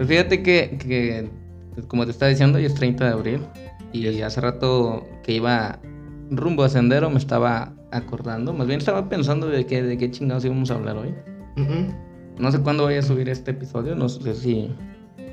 [0.00, 1.28] Pues fíjate que, que,
[1.86, 3.40] como te estaba diciendo, hoy es 30 de abril.
[3.92, 5.78] Y hace rato que iba
[6.30, 8.54] rumbo a Sendero me estaba acordando.
[8.54, 11.14] Más bien estaba pensando de, qué de qué chingados íbamos a hablar hoy.
[12.38, 13.94] No sé cuándo voy a subir este episodio.
[13.94, 14.70] No sé si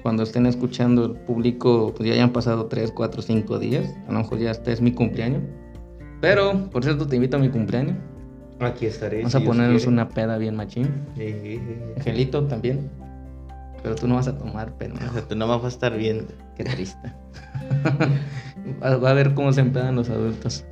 [0.03, 3.95] cuando estén escuchando el público pues ya hayan pasado 3, 4, 5 días.
[4.09, 5.43] A lo mejor ya este es mi cumpleaños.
[6.19, 7.95] Pero, por cierto, te invito a mi cumpleaños.
[8.59, 9.19] Aquí estaré.
[9.19, 10.89] Vamos a ponernos una peda bien machín.
[11.95, 13.06] Angelito también.
[13.83, 14.95] Pero tú no vas a tomar, pero.
[15.27, 16.33] tú no vas a estar viendo.
[16.55, 17.13] Qué triste.
[18.83, 20.65] va a ver cómo se empedan los adultos.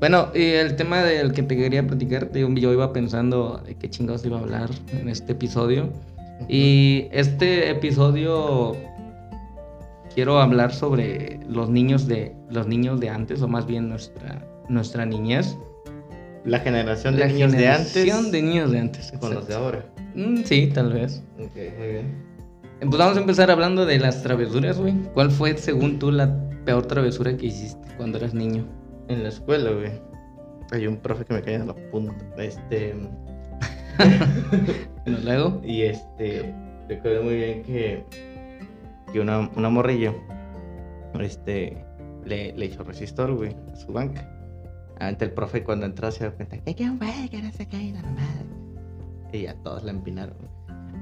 [0.00, 4.24] Bueno, y el tema del que te quería platicar, yo iba pensando de qué chingados
[4.24, 5.90] iba a hablar en este episodio.
[6.48, 8.74] Y este episodio
[10.14, 15.04] quiero hablar sobre los niños de los niños de antes, o más bien nuestra, nuestra
[15.04, 15.56] niñez.
[16.44, 17.94] La generación de niños de antes.
[17.94, 19.12] La generación de niños de antes.
[19.20, 19.84] Con los de ahora.
[20.14, 21.22] Mm, sí, tal vez.
[21.38, 22.30] Ok, muy bien.
[22.80, 24.94] Pues vamos a empezar hablando de las travesuras, güey.
[25.12, 26.34] ¿Cuál fue, según tú, la
[26.64, 28.66] peor travesura que hiciste cuando eras niño?
[29.08, 29.92] En la escuela, güey.
[30.72, 32.16] Hay un profe que me caía en la punta.
[32.38, 32.94] Este.
[35.04, 35.60] bueno, luego.
[35.62, 36.54] Y este.
[36.88, 38.04] Recuerdo muy bien que.
[39.12, 40.14] Que una, una morrilla.
[41.20, 41.84] Este.
[42.24, 44.26] Le, le echó resistor, güey, a su banca.
[45.00, 47.92] Ante el profe cuando entró se dio cuenta que qué güey, que no se cae
[47.92, 48.28] la mamá.
[49.32, 50.36] Y ya todos la empinaron.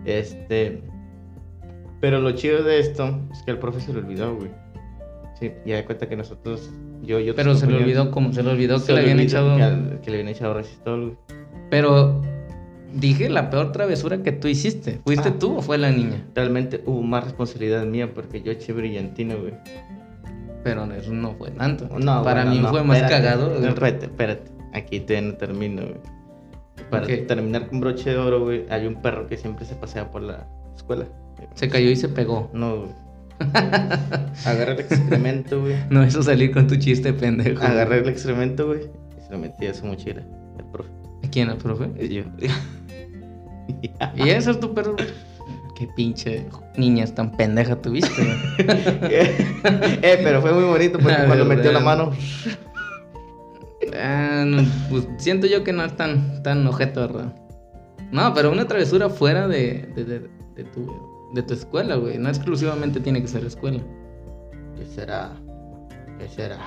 [0.04, 0.82] Este.
[2.00, 4.50] Pero lo chido de esto es que al profe se le olvidó, güey.
[5.38, 6.70] Sí, ya de cuenta que nosotros.
[7.02, 9.56] Yo, yo Pero se le olvidó como se le olvidó que le habían echado.
[9.56, 11.16] Que, le habían echado resistor, güey.
[11.70, 12.22] Pero
[12.92, 15.00] dije la peor travesura que tú hiciste.
[15.04, 15.38] ¿Fuiste ah.
[15.38, 16.26] tú o fue la niña?
[16.34, 19.54] Realmente hubo más responsabilidad mía porque yo eché brillantina, güey.
[20.64, 21.88] Pero eso no fue tanto.
[21.98, 23.54] No, Para mí fue más cagado.
[23.54, 24.50] Espérate, espérate.
[24.74, 26.17] Aquí te no termino, güey.
[26.90, 30.22] Para terminar con broche de oro, güey, hay un perro que siempre se pasea por
[30.22, 31.06] la escuela.
[31.54, 32.50] Se cayó y se pegó.
[32.52, 32.90] No, güey.
[34.44, 35.76] Agarré el excremento, güey.
[35.90, 37.62] No, eso salir con tu chiste, pendejo.
[37.62, 40.22] Agarré el excremento, güey, y se lo metí a su mochila.
[40.58, 40.90] El profe.
[41.24, 42.08] ¿A quién, el profe?
[42.08, 42.24] Yo.
[44.16, 44.96] ¿Y eso es tu perro?
[45.76, 48.10] Qué pinche niñas tan pendeja tuviste,
[48.58, 52.12] eh, pero fue muy bonito porque cuando metió la mano.
[53.96, 54.44] Ah,
[54.90, 57.34] pues siento yo que no es tan, tan objeto, ¿verdad?
[58.10, 60.86] No, pero una travesura fuera de, de, de, de tu,
[61.34, 62.18] de tu escuela, güey.
[62.18, 63.80] No exclusivamente tiene que ser escuela.
[64.76, 65.32] ¿Qué será?
[66.18, 66.58] ¿Qué será?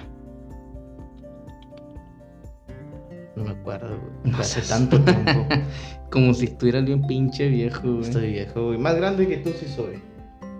[3.35, 4.35] No me acuerdo, güey.
[4.35, 5.47] Hace tanto tiempo.
[6.11, 8.01] Como si estuvieras bien pinche viejo, güey.
[8.01, 8.77] Estoy viejo, güey.
[8.77, 10.01] Más grande que tú sí soy.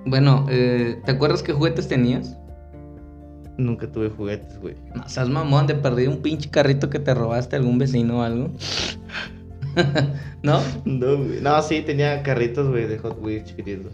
[0.06, 2.38] Bueno, eh, ¿te acuerdas qué juguetes tenías?
[3.62, 4.76] Nunca tuve juguetes, güey.
[4.96, 8.22] No seas mamón, te perdí un pinche carrito que te robaste a algún vecino o
[8.24, 8.50] algo.
[10.44, 10.60] ¿No?
[10.86, 11.42] No, güey.
[11.42, 13.94] No, sí, tenía carritos, güey, de Hot Wheels chiquititos.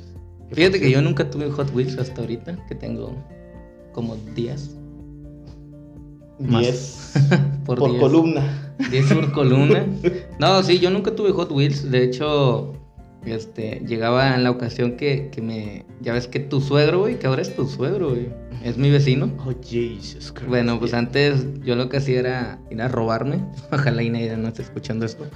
[0.52, 3.14] Fíjate que yo nunca tuve Hot Wheels hasta ahorita, que tengo
[3.94, 4.78] como 10.
[6.40, 7.14] 10
[7.66, 8.74] por, por columna.
[8.90, 9.86] 10 por columna.
[10.40, 11.90] No, sí, yo nunca tuve Hot Wheels.
[11.92, 12.74] De hecho,
[13.26, 15.86] este, llegaba en la ocasión que, que me.
[16.02, 18.30] Ya ves que tu suegro, güey, que ahora es tu suegro, güey.
[18.64, 19.32] Es mi vecino.
[19.46, 20.48] Oh, Jesus Christ.
[20.48, 23.44] Bueno, pues antes yo lo que hacía era ir a robarme.
[23.72, 25.28] Ojalá Inés no esté escuchando esto.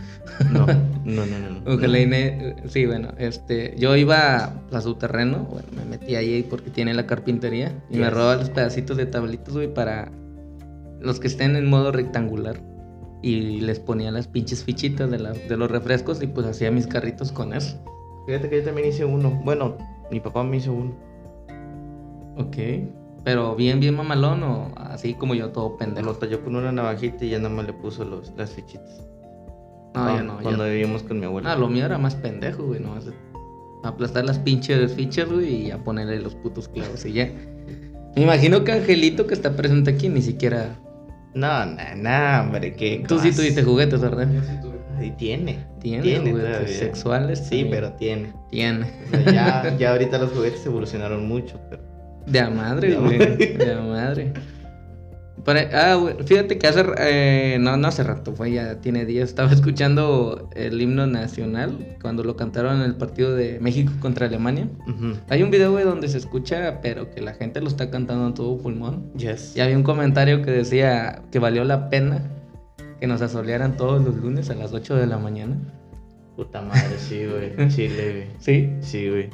[0.51, 0.65] No,
[1.05, 1.25] no, no,
[1.65, 1.73] no.
[1.73, 2.55] Ojalá Inés.
[2.67, 3.75] Sí, bueno, este.
[3.77, 5.47] Yo iba a su terreno.
[5.51, 7.73] Bueno, me metí ahí porque tiene la carpintería.
[7.89, 10.11] Y me robaba los pedacitos de tablitos, güey, para
[10.99, 12.70] los que estén en modo rectangular
[13.21, 17.31] y les ponía las pinches fichitas de, de los refrescos y pues hacía mis carritos
[17.31, 17.77] con eso.
[18.25, 19.41] Fíjate que yo también hice uno.
[19.43, 19.77] Bueno,
[20.11, 20.95] mi papá me hizo uno.
[22.37, 22.57] Ok.
[23.23, 26.07] Pero bien, bien mamalón o así como yo, todo pendejo.
[26.07, 29.07] Lo talló con una navajita y ya nada más le puso los, las fichitas.
[29.93, 30.39] No, ya no.
[30.41, 31.51] Cuando vivíamos con mi abuela.
[31.51, 32.79] Ah, lo mío era más pendejo, güey.
[32.79, 32.95] No,
[33.83, 37.31] aplastar las pinches fichas, güey, y a ponerle los putos clavos y ya.
[38.15, 40.75] Me imagino que Angelito que está presente aquí ni siquiera
[41.33, 43.03] no, no, no, hombre, que.
[43.07, 44.27] Tú sí tuviste juguetes, ¿verdad?
[44.31, 45.05] Yo sí tuve.
[45.05, 45.65] Y tiene.
[45.79, 47.39] Tiene, tiene juguetes sexuales.
[47.39, 48.33] Sí, pero tiene.
[48.49, 48.87] Tiene.
[49.25, 51.83] ya, ya ahorita los juguetes evolucionaron mucho, pero.
[52.27, 53.17] De a madre, güey.
[53.17, 54.31] De a madre
[55.73, 60.49] ah, fíjate que hace, eh, no, no hace rato, fue ya tiene días, estaba escuchando
[60.55, 64.67] el himno nacional cuando lo cantaron en el partido de México contra Alemania.
[65.29, 68.33] Hay un video, güey, donde se escucha, pero que la gente lo está cantando en
[68.33, 69.11] todo pulmón.
[69.13, 69.55] Yes.
[69.55, 72.21] Y había un comentario que decía que valió la pena
[72.99, 75.57] que nos asolearan todos los lunes a las 8 de la mañana.
[76.35, 77.67] Puta madre, sí, güey.
[77.69, 78.27] Chile, güey.
[78.39, 78.69] ¿Sí?
[78.81, 79.29] Sí, güey.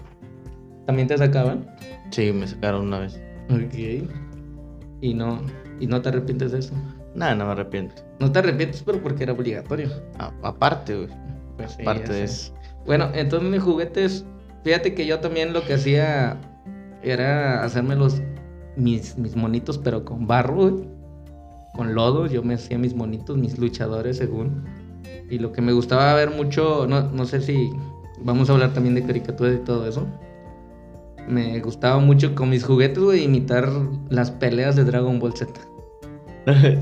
[0.85, 1.67] ¿También te sacaban?
[2.11, 3.19] Sí, me sacaron una vez.
[3.49, 4.07] Ok.
[5.01, 5.41] Y no,
[5.79, 6.74] ¿Y no te arrepientes de eso?
[7.15, 8.01] No, no me arrepiento.
[8.19, 9.89] No te arrepientes, pero porque era obligatorio.
[10.44, 11.09] aparte, güey.
[11.57, 12.53] Pues aparte de eso.
[12.85, 14.25] Bueno, entonces mis juguetes,
[14.68, 16.38] Fíjate que yo también lo que hacía
[17.01, 18.21] era hacerme los
[18.75, 20.88] mis, mis monitos, pero con barro, güey.
[21.74, 24.65] Con lodo, yo me hacía mis monitos, mis luchadores, según.
[25.30, 27.69] Y lo que me gustaba ver mucho, no, no sé si
[28.19, 30.06] vamos a hablar también de caricaturas y todo eso.
[31.27, 33.69] Me gustaba mucho con mis juguetes, güey, imitar
[34.09, 35.51] las peleas de Dragon Ball Z.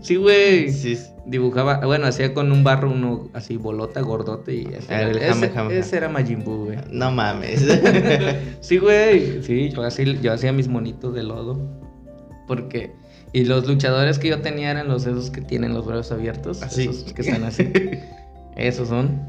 [0.00, 0.70] sí, güey.
[0.70, 1.06] Sí, sí.
[1.26, 4.86] Dibujaba, bueno, hacía con un barro uno así bolota, gordote y así.
[4.88, 5.78] Ah, el ese, Jame Jame.
[5.78, 6.78] ese era Majin Buu, güey.
[6.90, 7.66] No mames.
[8.60, 9.42] Sí, güey.
[9.42, 11.60] Sí, yo, hacía mis monitos de lodo.
[12.46, 12.92] Porque.
[13.34, 16.62] Y los luchadores que yo tenía eran los esos que tienen los brazos abiertos.
[16.62, 16.84] Así.
[16.84, 17.70] Esos que están así.
[18.56, 19.20] esos son.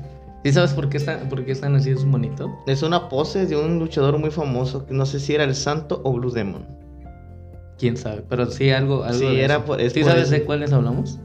[0.44, 2.50] ¿Sí sabes por qué, están, por qué están así esos monitos?
[2.68, 6.02] es una pose de un luchador muy famoso, que no sé si era el Santo
[6.06, 6.66] o Blue Demon.
[7.78, 8.24] Quién sabe.
[8.30, 9.04] Pero sí, algo.
[9.04, 9.66] algo Sí, de era eso.
[9.66, 10.32] por- es ¿Sí por sabes eso.
[10.36, 11.20] de cuáles hablamos?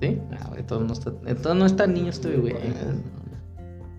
[0.00, 0.18] ¿Sí?
[0.32, 2.54] Ah, güey, todo no está, eh, todo no está niño este güey.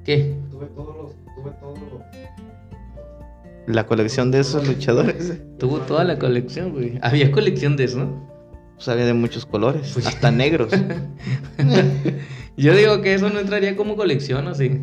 [0.04, 0.38] ¿Qué?
[0.52, 2.02] Tuve todos los, tuve todos los.
[3.68, 5.40] La colección de esos luchadores.
[5.58, 7.00] Tuvo toda la colección, güey.
[7.02, 8.08] Había colección de eso.
[8.76, 10.70] Pues había de muchos colores, Pues- hasta negros.
[12.58, 14.82] Yo digo que eso no entraría como colección, ¿o sí?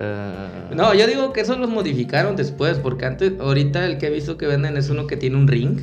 [0.00, 4.10] Ah, No, yo digo que eso los modificaron después, porque antes, ahorita el que he
[4.10, 5.80] visto que venden es uno que tiene un ring.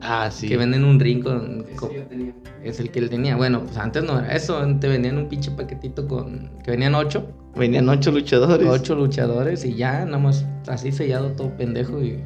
[0.00, 0.46] Ah, sí.
[0.48, 2.34] Que venden un ring con, con- Ese yo tenía.
[2.62, 3.36] Es el que él tenía.
[3.36, 4.60] Bueno, pues antes no era eso.
[4.78, 6.50] Te vendían un pinche paquetito con.
[6.62, 7.26] Que venían ocho.
[7.56, 8.68] Venían ocho luchadores.
[8.68, 12.20] Ocho luchadores y ya, nada más así sellado todo pendejo y.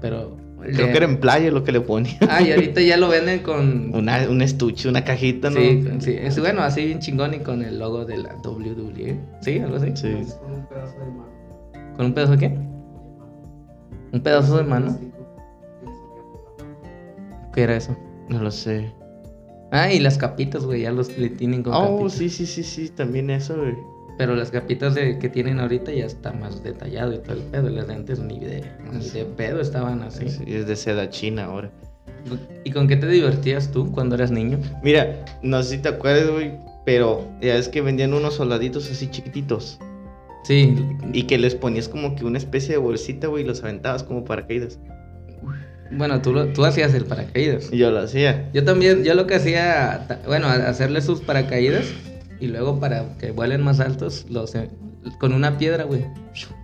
[0.00, 0.36] Pero.
[0.62, 2.16] Creo que era en playa lo que le ponía.
[2.28, 3.94] Ah, y ahorita ya lo venden con.
[3.94, 5.56] Una, un estuche, una cajita, ¿no?
[5.60, 9.18] Sí, sí, es bueno, así bien chingón y con el logo de la WWE.
[9.40, 9.58] ¿Sí?
[9.58, 9.92] Algo así.
[9.94, 10.16] Sí.
[10.40, 11.94] Con un pedazo de mano.
[11.96, 12.58] ¿Con un pedazo de qué?
[14.12, 14.98] ¿Un pedazo de mano?
[17.54, 17.96] ¿Qué era eso?
[18.28, 18.92] No lo sé.
[19.72, 22.12] Ah, y las capitas, güey, ya los le tienen con Oh, capitas.
[22.14, 23.74] sí, sí, sí, sí, también eso, güey.
[24.20, 27.70] Pero las capitas de, que tienen ahorita ya está más detallado y todo el pedo.
[27.70, 28.62] Las lentes ni de,
[28.92, 30.28] ni de pedo estaban así.
[30.28, 31.70] Sí, es de seda china ahora.
[32.64, 34.58] ¿Y con qué te divertías tú cuando eras niño?
[34.82, 36.52] Mira, no sé si te acuerdas, güey,
[36.84, 39.78] pero ya es que vendían unos soldaditos así chiquititos.
[40.44, 40.76] Sí,
[41.14, 44.22] Y que les ponías como que una especie de bolsita, güey, y los aventabas como
[44.26, 44.78] paracaídas.
[45.92, 47.70] bueno, tú, lo- tú hacías el paracaídas.
[47.70, 48.50] Yo lo hacía.
[48.52, 51.86] Yo también, yo lo que hacía, bueno, hacerle sus paracaídas
[52.40, 54.68] y luego para que vuelen más altos, los, eh,
[55.18, 56.06] con una piedra, güey.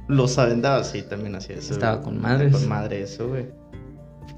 [0.09, 1.73] Los aventaba, sí, también hacía eso.
[1.75, 2.53] Estaba con madres.
[2.53, 3.47] Con madre eso, güey.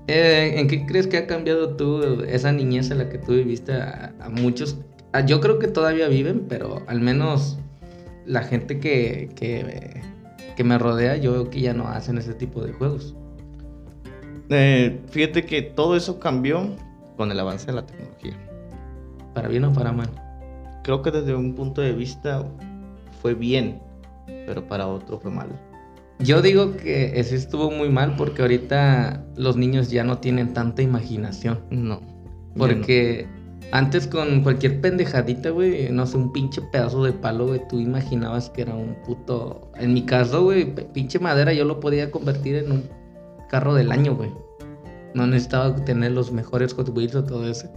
[0.07, 3.73] Eh, ¿En qué crees que ha cambiado tú esa niñez en la que tú viviste
[3.75, 4.79] a, a muchos?
[5.13, 7.59] a- yo creo que todavía viven, pero al menos
[8.27, 10.01] la gente que, que,
[10.57, 13.15] que me rodea, yo veo que ya no hacen ese tipo de juegos.
[14.51, 16.75] Eh, fíjate que todo eso cambió
[17.19, 18.33] con el avance de la tecnología.
[19.35, 20.09] Para bien o para mal.
[20.89, 22.43] Creo que desde un punto de vista
[23.21, 23.79] fue bien,
[24.47, 25.49] pero para otro fue mal.
[26.19, 30.81] Yo digo que ese estuvo muy mal porque ahorita los niños ya no tienen tanta
[30.81, 31.61] imaginación.
[31.69, 32.01] No.
[32.57, 33.29] Porque
[33.71, 38.49] antes con cualquier pendejadita, güey, no sé, un pinche pedazo de palo, güey, tú imaginabas
[38.49, 39.71] que era un puto...
[39.77, 42.85] En mi caso, güey, pinche madera yo lo podía convertir en un
[43.51, 44.31] carro del año, güey.
[45.13, 47.71] No necesitaba tener los mejores Hot Wheels o todo ese,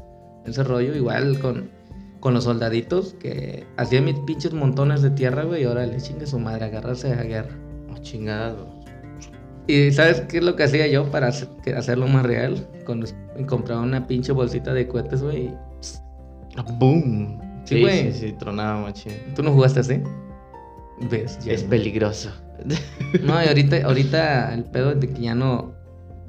[0.46, 0.96] ese rollo.
[0.96, 1.81] Igual con,
[2.22, 6.26] con los soldaditos que hacían mis pinches montones de tierra, güey, y ahora le chingue
[6.26, 7.54] su madre, agarrarse a guerra.
[7.92, 8.80] Oh, chingado.
[9.68, 12.66] ¿Y sabes qué es lo que hacía yo para hacer- hacerlo más real?
[12.86, 13.14] Con los-
[13.48, 15.52] compraba una pinche bolsita de cohetes, güey.
[16.80, 17.40] ¡Boom!
[17.66, 18.12] Sí, güey.
[18.12, 19.14] sí, sí, tronaba machín.
[19.36, 20.02] ¿Tú no jugaste así?
[21.10, 21.40] ¿Ves?
[21.44, 22.32] Ya Es peligroso.
[23.24, 25.74] No, y ahorita, ahorita el pedo de que ya no,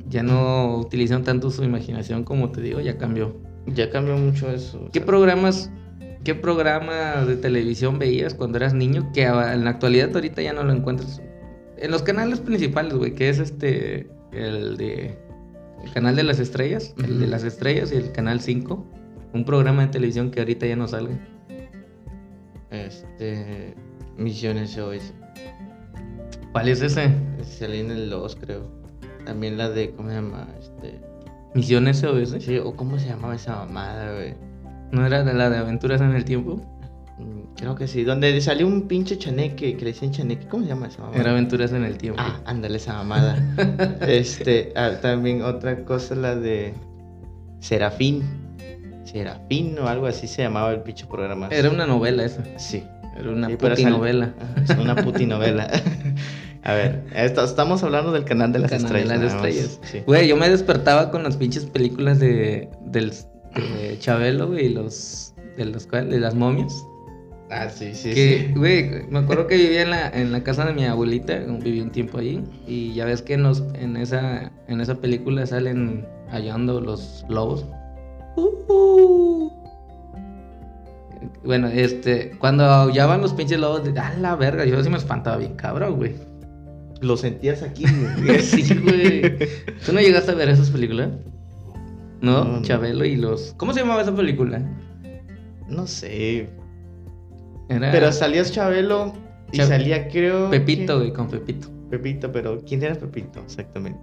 [0.08, 3.36] ya no utilizan tanto su imaginación como te digo, ya cambió.
[3.66, 4.78] ya cambió mucho eso.
[4.86, 5.70] o ¿Qué sea, programas,
[6.24, 10.62] qué programas de televisión veías cuando eras niño que en la actualidad ahorita ya no
[10.62, 11.20] lo encuentras?
[11.78, 15.18] En los canales principales, güey, que es este, el de,
[15.82, 18.86] el canal de las estrellas, el de las estrellas y el canal 5,
[19.34, 21.18] un programa de televisión que ahorita ya no salga.
[22.70, 23.74] Este.
[24.16, 25.12] Misiones SOS.
[26.52, 27.10] ¿Cuál es ese?
[27.42, 28.62] Salí en el 2, creo.
[29.24, 29.90] También la de.
[29.90, 30.48] ¿Cómo se llama?
[30.58, 31.00] Este.
[31.54, 32.36] Misión SOS.
[32.40, 34.51] Sí, o cómo se llamaba esa mamada, güey.
[34.92, 36.60] ¿No era de la de aventuras en el tiempo?
[37.18, 38.04] Mm, Creo que sí.
[38.04, 40.46] Donde salió un pinche chaneque, que le decían chaneque.
[40.48, 41.20] ¿Cómo se llama esa mamada?
[41.20, 42.20] Era aventuras en el tiempo.
[42.22, 43.36] Ah, ándale esa mamada.
[44.06, 46.74] este, ah, también otra cosa, la de
[47.60, 48.22] Serafín.
[49.04, 51.48] Serafín o algo así se llamaba el pinche programa.
[51.50, 52.42] Era una novela esa.
[52.58, 52.84] Sí.
[53.18, 54.34] Era una Sí, pero sale- novela.
[54.40, 55.68] Ajá, Es una putinovela.
[56.64, 59.78] A ver, esto- estamos hablando del canal de las Canal de estrellas.
[59.82, 59.90] las.
[59.90, 60.00] Sí.
[60.06, 63.12] Güey, yo me despertaba con las pinches películas de, del,
[63.54, 66.84] de Chabelo, güey, y los, de, los, de las momias.
[67.50, 68.54] Ah, sí, sí, que, sí.
[68.58, 71.90] güey, me acuerdo que vivía en la, en la casa de mi abuelita, viví un
[71.90, 77.26] tiempo ahí, y ya ves que nos, en, esa, en esa película salen hallando los
[77.28, 77.66] lobos.
[78.36, 79.52] Uh-huh.
[81.44, 85.54] Bueno, este, cuando aullaban los pinches lobos, a la verga, yo sí me espantaba bien
[85.54, 86.14] cabrón, güey.
[87.00, 87.84] Lo sentías aquí,
[88.24, 88.40] güey.
[88.40, 89.38] Sí, güey.
[89.84, 91.10] ¿Tú no llegaste a ver esas películas?
[92.22, 92.62] ¿No?
[92.62, 93.52] Chabelo y los...
[93.58, 94.62] ¿Cómo se llamaba esa película?
[95.68, 96.48] No sé.
[97.68, 99.12] Era Pero salías Chabelo
[99.52, 100.48] y Chab- salía, creo.
[100.50, 101.68] Pepito, que- güey, con Pepito.
[101.90, 104.00] Pepito, pero ¿quién era Pepito exactamente?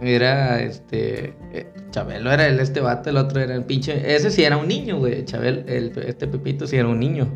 [0.00, 1.34] Era este.
[1.52, 4.14] eh, Chabelo era el este vato, el otro era el pinche.
[4.14, 5.24] Ese sí era un niño, güey.
[5.24, 7.28] Chabelo, el, este Pepito sí era un niño.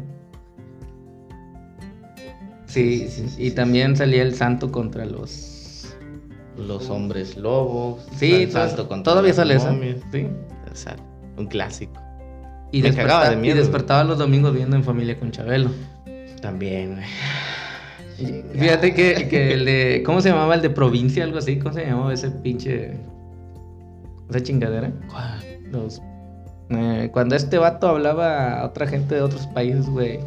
[2.66, 5.49] Sí, sí, sí, y también salía el santo contra los.
[6.58, 8.06] Los hombres lobos.
[8.16, 9.74] Sí, todo- todavía sale esa.
[10.12, 10.26] Sí.
[10.70, 10.96] O sea,
[11.36, 12.00] un clásico.
[12.72, 15.70] Y, Me desperta- de miedo, y despertaba los domingos viendo en familia con Chabelo.
[16.40, 17.06] También, güey.
[18.52, 20.02] Fíjate que, que el de.
[20.04, 21.24] ¿Cómo se llamaba el de provincia?
[21.24, 21.58] Algo así.
[21.58, 22.98] ¿Cómo se llamaba ese pinche.
[24.28, 24.92] Esa chingadera?
[25.72, 26.00] Los,
[26.68, 30.20] eh, cuando este vato hablaba a otra gente de otros países, güey,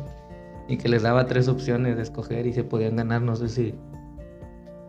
[0.67, 3.75] y que les daba tres opciones de escoger y se podían ganar, no sé si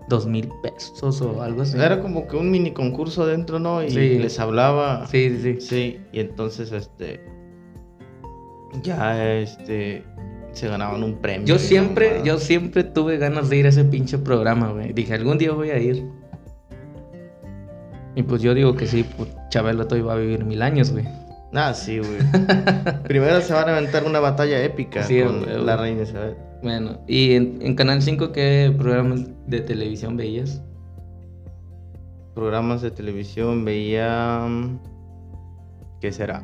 [0.08, 1.78] dos mil pesos o algo así.
[1.78, 3.82] Era como que un mini concurso dentro, ¿no?
[3.82, 4.18] Y Sí.
[4.18, 5.06] les hablaba.
[5.06, 5.60] Sí, sí, sí.
[5.60, 7.24] Sí, y entonces, este.
[8.82, 10.04] Ya, este.
[10.52, 11.46] Se ganaban un premio.
[11.46, 14.92] Yo siempre, yo siempre tuve ganas de ir a ese pinche programa, güey.
[14.92, 16.06] Dije, algún día voy a ir.
[18.14, 21.04] Y pues yo digo que sí, pues Chabelo todavía va a vivir mil años, güey.
[21.52, 22.18] Ah, sí, güey.
[23.04, 25.64] Primero se van a aventar una batalla épica Sí, con güey.
[25.64, 26.36] la reina Isabel.
[26.64, 30.62] Bueno, y en, en Canal 5, ¿qué programas de televisión veías?
[32.34, 34.46] Programas de televisión veía.
[34.48, 34.78] mm,
[36.00, 36.42] ¿Qué será?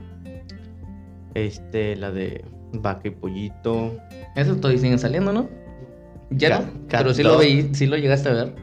[1.35, 3.97] Este, la de Vaca y Pollito.
[4.37, 5.49] Eso todavía siguen saliendo, ¿no?
[6.31, 8.55] Ya Cat- no, Cat pero sí lo veí, sí lo llegaste a ver.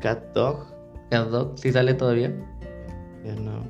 [0.00, 0.64] Cat Dog.
[1.10, 2.32] Cat Dog, sí sale todavía.
[3.22, 3.64] Ya no.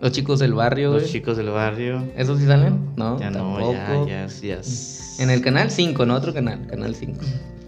[0.00, 1.12] Los chicos del barrio, Los güey.
[1.12, 2.02] chicos del barrio.
[2.16, 2.90] ¿Esos sí salen?
[2.96, 3.72] No, Ya no, tampoco.
[4.06, 4.60] ya, ya, ya.
[5.22, 7.20] En el canal 5, no otro canal, canal 5.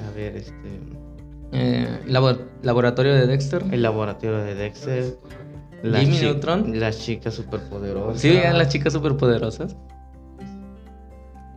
[0.07, 0.53] A ver, este.
[1.53, 3.65] Eh, labo- laboratorio de Dexter.
[3.71, 5.17] El laboratorio de Dexter.
[5.83, 6.79] Jimmy chi- Neutron.
[6.79, 8.21] Las chicas superpoderosas.
[8.21, 9.75] Sí, veían las chicas superpoderosas.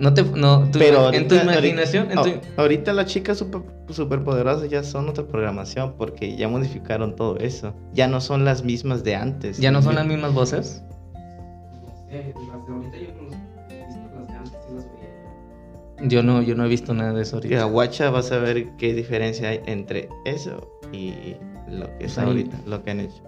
[0.01, 0.23] No te.
[0.23, 2.05] No, tu- Pero en tu ahorita- imaginación.
[2.09, 7.15] en tu- ahorita, ahorita las chicas super, superpoderosas ya son otra programación porque ya modificaron
[7.15, 7.73] todo eso.
[7.93, 9.59] Ya no son las mismas de antes.
[9.59, 10.81] ya no son las mismas voces.
[11.13, 13.39] No sé, las de ahorita yo no las
[13.69, 16.09] he visto, las de antes sí las veía.
[16.09, 17.61] Yo no, yo no he visto nada de eso ahorita.
[17.61, 21.35] a Guacha vas a ver qué diferencia hay entre eso y
[21.69, 22.25] lo que es Ahí.
[22.25, 23.21] ahorita, lo que han hecho.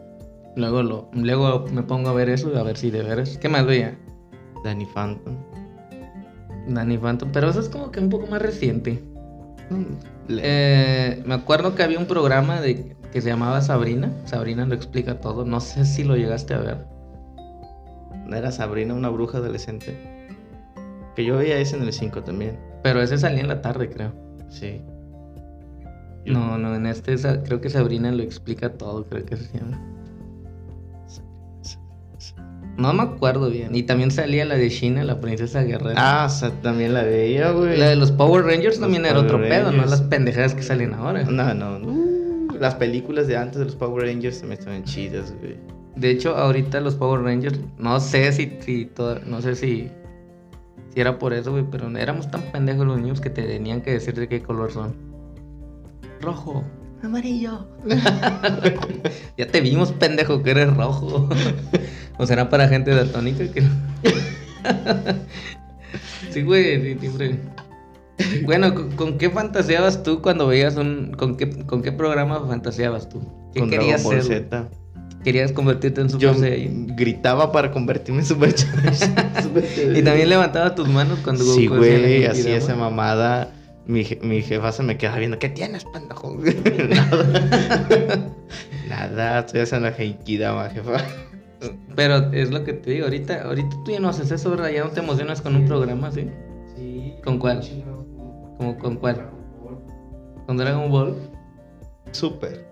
[0.56, 3.38] Luego, lo, luego me pongo a ver eso, a ver si de veras.
[3.38, 3.96] ¿Qué más veía?
[4.64, 5.36] Danny Phantom.
[6.68, 9.04] Danny Phantom, pero eso es como que un poco más reciente.
[10.28, 14.12] Le- Eh, me acuerdo que había un programa de que se llamaba Sabrina.
[14.26, 15.46] Sabrina lo explica todo.
[15.46, 16.86] No sé si lo llegaste a ver.
[18.26, 19.98] ¿No era Sabrina una bruja adolescente?
[21.16, 22.58] Que yo veía ese en el 5 también.
[22.82, 24.12] Pero ese salía en la tarde, creo.
[24.50, 24.82] Sí.
[26.26, 29.80] No, no, en este creo que Sabrina lo explica todo, creo que se llama.
[32.78, 33.76] No me acuerdo bien.
[33.76, 35.94] Y también salía la de China, la princesa guerrera.
[35.98, 37.78] Ah, o sea, también la veía, güey.
[37.78, 40.94] La de los Power Rangers Los también era otro pedo, no las pendejadas que salen
[40.94, 41.24] ahora.
[41.24, 42.54] No, no, no.
[42.60, 45.58] Las películas de antes de los Power Rangers se me estaban chidas, güey.
[45.96, 49.90] De hecho, ahorita los Power Rangers, no sé si, si toda- no sé si,
[50.94, 53.92] si era por eso, güey, pero éramos tan pendejos los niños que te tenían que
[53.92, 54.96] decir de qué color son.
[56.22, 56.64] Rojo,
[57.04, 57.68] amarillo.
[59.38, 61.30] ya te vimos, pendejo, que eres rojo.
[62.18, 63.64] o será para gente daltónica que
[66.32, 67.38] Sí, güey, siempre.
[68.46, 71.14] Bueno, ¿con, con qué fantaseabas tú cuando veías un...
[71.18, 73.22] ¿Con qué, con qué programa fantaseabas tú?
[73.54, 74.44] ¿Qué Con Dragon querías Ball ser?
[74.50, 74.70] Z.
[75.24, 76.88] ¿Querías convertirte en Yo Super Saiyan?
[76.96, 79.96] gritaba para convertirme en Super Saiyajin.
[79.96, 83.52] Y también levantabas tus manos cuando Sí, güey, así esa mamada.
[83.86, 86.38] Mi, je- mi jefa se me quedaba viendo, ¿qué tienes, pendejo?
[86.90, 88.30] Nada.
[88.90, 90.98] Nada, estoy haciendo la Genkidama, jefa.
[91.96, 94.70] Pero es lo que te digo, ahorita, ahorita tú ya no haces eso, ¿verdad?
[94.70, 96.28] Ya no te emocionas con un programa así.
[96.76, 97.14] Sí.
[97.24, 97.62] ¿Con cuál?
[98.58, 99.16] ¿Como con cuál?
[99.16, 99.78] Dragon Ball.
[100.46, 101.16] ¿Con Dragon Ball?
[102.12, 102.66] Súper.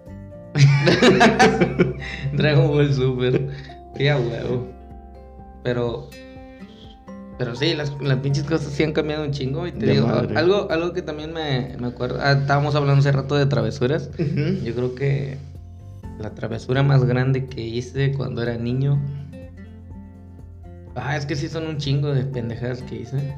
[2.33, 3.49] Dragon Ball Super.
[3.99, 4.67] Ya, huevo.
[5.63, 6.09] Pero.
[7.37, 9.65] Pero sí, las, las pinches cosas sí han cambiado un chingo.
[9.65, 10.35] Y te De digo, madre.
[10.37, 12.19] algo, algo que también me, me acuerdo.
[12.21, 14.11] ah, estábamos hablando hace rato de travesuras.
[14.63, 15.37] Yo creo que
[16.21, 19.01] la travesura más grande que hice cuando era niño.
[20.95, 23.35] Ah, es que sí son un chingo de pendejadas que hice.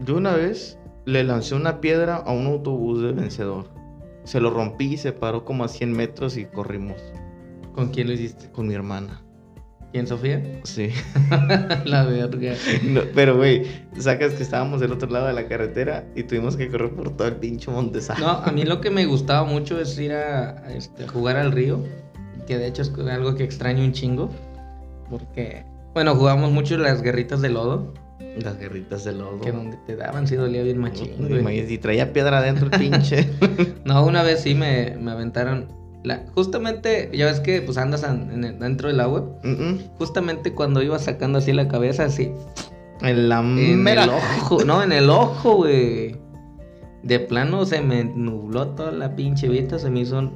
[0.00, 3.68] Yo una vez le lancé una piedra a un autobús de vencedor.
[4.24, 6.96] Se lo rompí y se paró como a 100 metros y corrimos
[7.74, 8.50] ¿Con quién lo hiciste?
[8.50, 9.23] con mi hermana.
[9.94, 10.42] ¿Quién, Sofía?
[10.64, 10.90] Sí.
[11.84, 12.54] La verga.
[12.82, 13.62] No, pero, güey,
[13.96, 17.28] sacas que estábamos del otro lado de la carretera y tuvimos que correr por todo
[17.28, 18.18] el pinche Montesano.
[18.18, 21.78] No, a mí lo que me gustaba mucho es ir a, este, jugar al río,
[22.48, 24.30] que de hecho es algo que extraño un chingo,
[25.08, 27.94] porque, bueno, jugamos mucho las guerritas de lodo,
[28.42, 29.42] Las guerritas de lodo.
[29.42, 31.12] que donde te daban sí dolía bien machín.
[31.20, 33.30] Imagínate, Y traía piedra adentro el pinche.
[33.84, 35.68] No, una vez sí me, me aventaron,
[36.04, 39.24] la, justamente, ya ves que pues andas an- en el- dentro del agua,
[39.98, 42.30] justamente cuando iba sacando así la cabeza, así,
[43.02, 46.16] En la en el ojo, no, en el ojo, güey.
[47.02, 50.30] De plano se me nubló toda la pinche vista, se me hizo...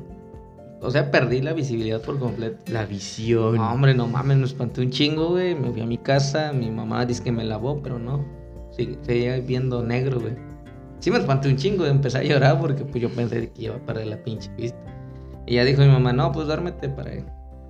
[0.81, 2.59] O sea, perdí la visibilidad por completo.
[2.71, 3.57] La visión.
[3.57, 5.55] No, hombre, no mames, me espanté un chingo, güey.
[5.55, 8.25] Me fui a mi casa, mi mamá dice que me lavó, pero no.
[8.77, 10.35] Sí, seguía viendo negro, güey.
[11.01, 13.79] Sí me espanté un chingo, empecé a llorar porque pues yo pensé que iba a
[13.79, 14.79] perder la pinche vista.
[15.49, 17.11] Y ya dijo mi mamá, no, pues duérmete para...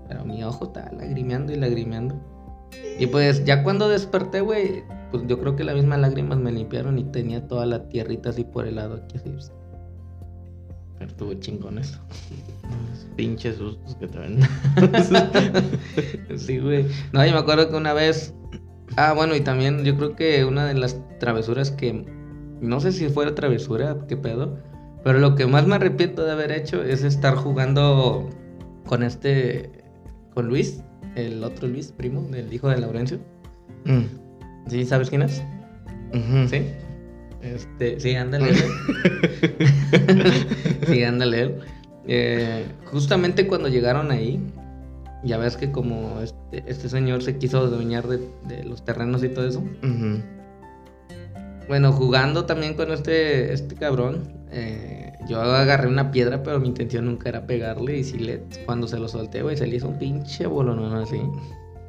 [0.08, 2.20] Pero mi ojo estaba lagrimeando y lagrimeando.
[2.98, 4.82] Y pues ya cuando desperté, güey,
[5.12, 8.42] pues yo creo que las mismas lágrimas me limpiaron y tenía toda la tierrita así
[8.42, 9.52] por el lado aquí así.
[10.98, 12.00] Pero estuvo chingón eso.
[13.16, 14.40] Pinches sustos que te ven.
[16.36, 16.84] Sí, güey.
[17.12, 18.34] No, yo me acuerdo que una vez.
[18.96, 22.04] Ah, bueno, y también yo creo que una de las travesuras que.
[22.60, 24.58] No sé si fuera travesura, qué pedo.
[25.04, 28.28] Pero lo que más me arrepiento de haber hecho es estar jugando
[28.86, 29.70] con este.
[30.34, 30.82] Con Luis,
[31.14, 33.18] el otro Luis, primo del hijo de Laurencio.
[33.84, 34.04] Mm.
[34.68, 35.42] ¿Sí sabes quién es?
[36.12, 36.48] Ujú.
[36.48, 36.62] Sí.
[37.42, 38.52] Este, sí, ándale.
[40.86, 41.58] sí, ándale.
[42.06, 44.40] Eh, justamente cuando llegaron ahí,
[45.24, 49.28] ya ves que como este, este señor se quiso adueñar de, de los terrenos y
[49.28, 49.62] todo eso.
[51.68, 57.04] Bueno, jugando también con este, este cabrón, eh, yo agarré una piedra, pero mi intención
[57.06, 57.98] nunca era pegarle.
[57.98, 61.20] Y si le, cuando se lo solté, güey, se le hizo un pinche bolonón así.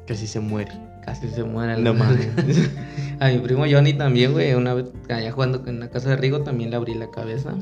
[0.06, 0.72] Casi se muere.
[1.04, 1.74] Casi se muere.
[1.74, 2.28] el- No mames.
[3.20, 6.40] A mi primo Johnny también, güey, una vez allá jugando en la casa de Rigo
[6.42, 7.54] también le abrí la cabeza.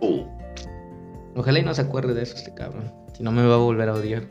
[0.00, 0.22] Uh.
[1.36, 2.92] Ojalá y no se acuerde de eso este cabrón.
[3.16, 4.22] Si no me va a volver a odiar.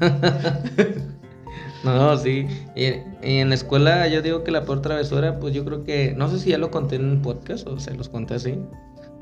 [1.84, 2.46] no, sí.
[2.74, 2.84] Y,
[3.26, 6.28] y en la escuela yo digo que la peor travesura, pues yo creo que, no
[6.28, 8.58] sé si ya lo conté en un podcast o se los conté así,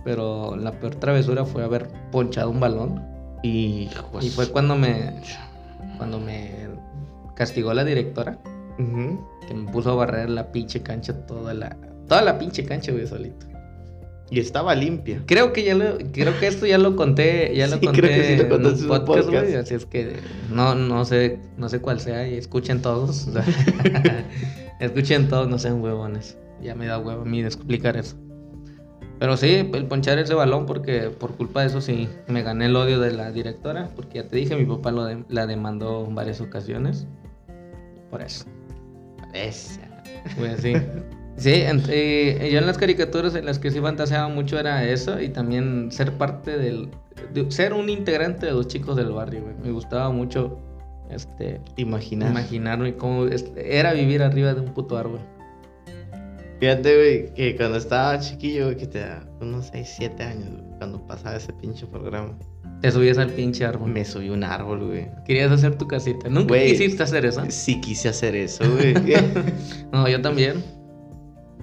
[0.04, 3.02] pero la peor travesura fue haber ponchado un balón.
[3.42, 3.88] Y
[4.34, 5.20] fue cuando me,
[5.96, 6.50] cuando me
[7.34, 8.38] castigó la directora,
[8.76, 11.76] que me puso a barrer la pinche cancha toda la,
[12.08, 13.46] toda la pinche cancha, güey, solito.
[14.30, 15.22] Y estaba limpia.
[15.26, 18.10] Creo que ya lo, creo que esto ya lo conté, ya lo Sí, conté creo
[18.16, 19.44] que sí lo en contaste un en un podcast, podcast.
[19.46, 20.16] güey, así es que
[20.50, 23.28] no, no sé, no sé cuál sea y escuchen todos.
[24.80, 26.38] escuchen todos, no sean huevones.
[26.62, 28.16] Ya me da huevo a mí de explicar eso.
[29.22, 32.74] Pero sí, el ponchar ese balón porque por culpa de eso sí me gané el
[32.74, 36.16] odio de la directora, porque ya te dije, mi papá lo de- la demandó en
[36.16, 37.06] varias ocasiones.
[38.10, 38.46] Por eso.
[39.32, 39.80] Esa.
[40.36, 40.72] Pues sí.
[41.36, 45.28] Sí, eh, yo en las caricaturas en las que sí fantaseaba mucho era eso y
[45.28, 46.88] también ser parte del...
[47.32, 49.54] de- ser un integrante de los chicos del barrio, güey.
[49.62, 50.58] Me gustaba mucho
[51.10, 52.32] este, Imaginar.
[52.32, 55.20] imaginarme cómo era vivir arriba de un puto árbol.
[56.62, 60.78] Fíjate, güey, que cuando estaba chiquillo, güey, que te da unos 6, 7 años, güey,
[60.78, 62.38] cuando pasaba ese pinche programa,
[62.80, 63.90] Te subías al pinche árbol.
[63.90, 65.08] me subí un árbol, güey.
[65.26, 66.28] Querías hacer tu casita.
[66.28, 66.70] Nunca Güey.
[66.70, 67.42] quisiste hacer eso.
[67.48, 68.94] Sí quise hacer eso, güey.
[69.92, 70.62] No, yo también.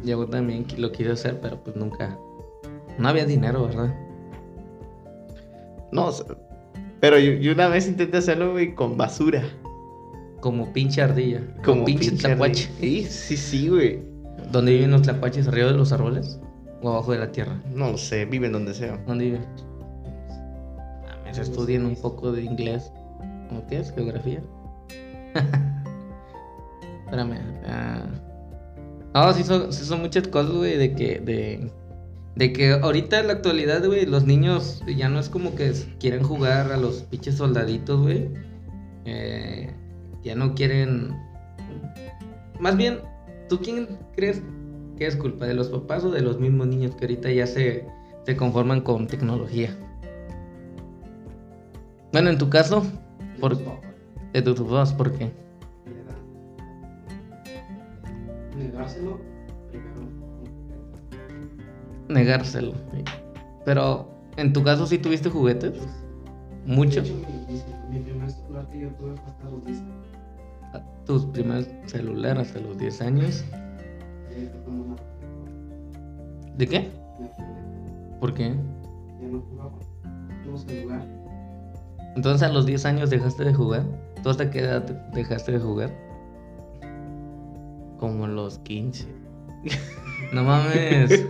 [0.03, 2.19] Yo también lo quise hacer, pero pues nunca...
[2.97, 3.95] No había dinero, ¿verdad?
[5.93, 6.11] no,
[6.99, 9.43] pero yo, yo una vez intenté hacerlo, güey, con basura.
[10.41, 11.39] Como pinche ardilla.
[11.63, 12.69] Como pinche pinche ardilla.
[12.81, 14.08] Sí, sí, sí, güey.
[14.51, 15.47] ¿Dónde viven los tlacuaches?
[15.47, 16.39] ¿Arriba de los árboles?
[16.81, 17.61] ¿O abajo de la tierra?
[17.73, 18.97] No lo sé, viven donde sea.
[19.05, 19.45] ¿Dónde viven?
[21.03, 22.91] Mames, estudien un poco de inglés.
[23.49, 23.91] ¿Cómo qué es?
[23.91, 24.41] ¿Geografía?
[27.05, 27.39] Espérame.
[27.65, 28.05] ah.
[29.13, 31.19] No, sí son, sí son muchas cosas, güey, de que...
[31.19, 31.71] De,
[32.35, 36.23] de que ahorita en la actualidad, güey, los niños ya no es como que quieren
[36.23, 38.29] jugar a los pinches soldaditos, güey.
[39.05, 39.73] Eh,
[40.23, 41.17] ya no quieren...
[42.59, 42.99] Más bien,
[43.49, 44.41] ¿tú quién crees
[44.97, 45.45] que es culpa?
[45.45, 47.85] ¿De los papás o de los mismos niños que ahorita ya se,
[48.25, 49.75] se conforman con tecnología?
[52.13, 52.83] Bueno, en tu caso,
[53.39, 53.57] por,
[54.33, 55.31] de tus papás, ¿por qué?
[58.57, 59.19] Negárselo
[59.69, 60.01] primero.
[62.07, 62.73] Negárselo.
[63.65, 65.73] Pero, en tu caso, ¿sí tuviste juguetes?
[66.65, 67.01] ¿Mucho?
[67.01, 67.15] De hecho,
[67.89, 70.08] mi, primer celular que yo tuve fue hasta los 10 años.
[71.09, 73.43] Tus primeros celular hasta los 10 años.
[76.55, 76.87] ¿De qué?
[78.19, 78.53] ¿Por qué?
[82.15, 83.85] Entonces a los 10 años dejaste de jugar.
[84.21, 85.89] ¿Tú hasta qué edad dejaste de jugar?
[87.97, 89.07] Como los 15.
[90.31, 91.25] No mames.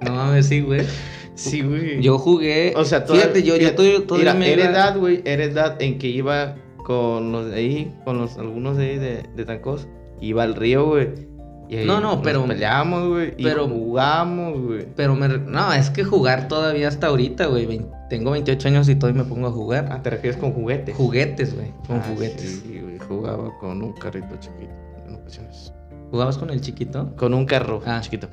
[0.00, 0.86] No mames, sí, güey.
[1.34, 2.00] Sí, güey.
[2.00, 2.72] Yo jugué.
[2.74, 5.44] O sea, toda- fíjate, yo, yo fíjate, todavía- todavía Mira, me era edad, güey, era
[5.44, 9.44] edad en que iba con los de ahí, con los algunos de ahí de, de
[9.44, 9.88] Tancos,
[10.20, 11.28] iba al río, güey.
[11.68, 14.86] Y ahí No, no, nos pero- peleamos, güey, y pero- jugamos, güey.
[14.96, 15.28] Pero me...
[15.28, 17.86] No, es que jugar todavía hasta ahorita, güey.
[18.08, 19.88] Tengo 28 años y todavía me pongo a jugar.
[19.92, 20.96] Ah, ¿te refieres con juguetes?
[20.96, 21.70] Juguetes, güey.
[21.86, 22.62] Con Ah, juguetes.
[22.64, 24.72] Sí, güey, jugaba con un carrito chiquito
[25.06, 25.72] en ocasiones.
[26.10, 27.14] ¿Jugabas con el chiquito?
[27.16, 28.00] Con un carro Ah.
[28.02, 28.26] chiquito,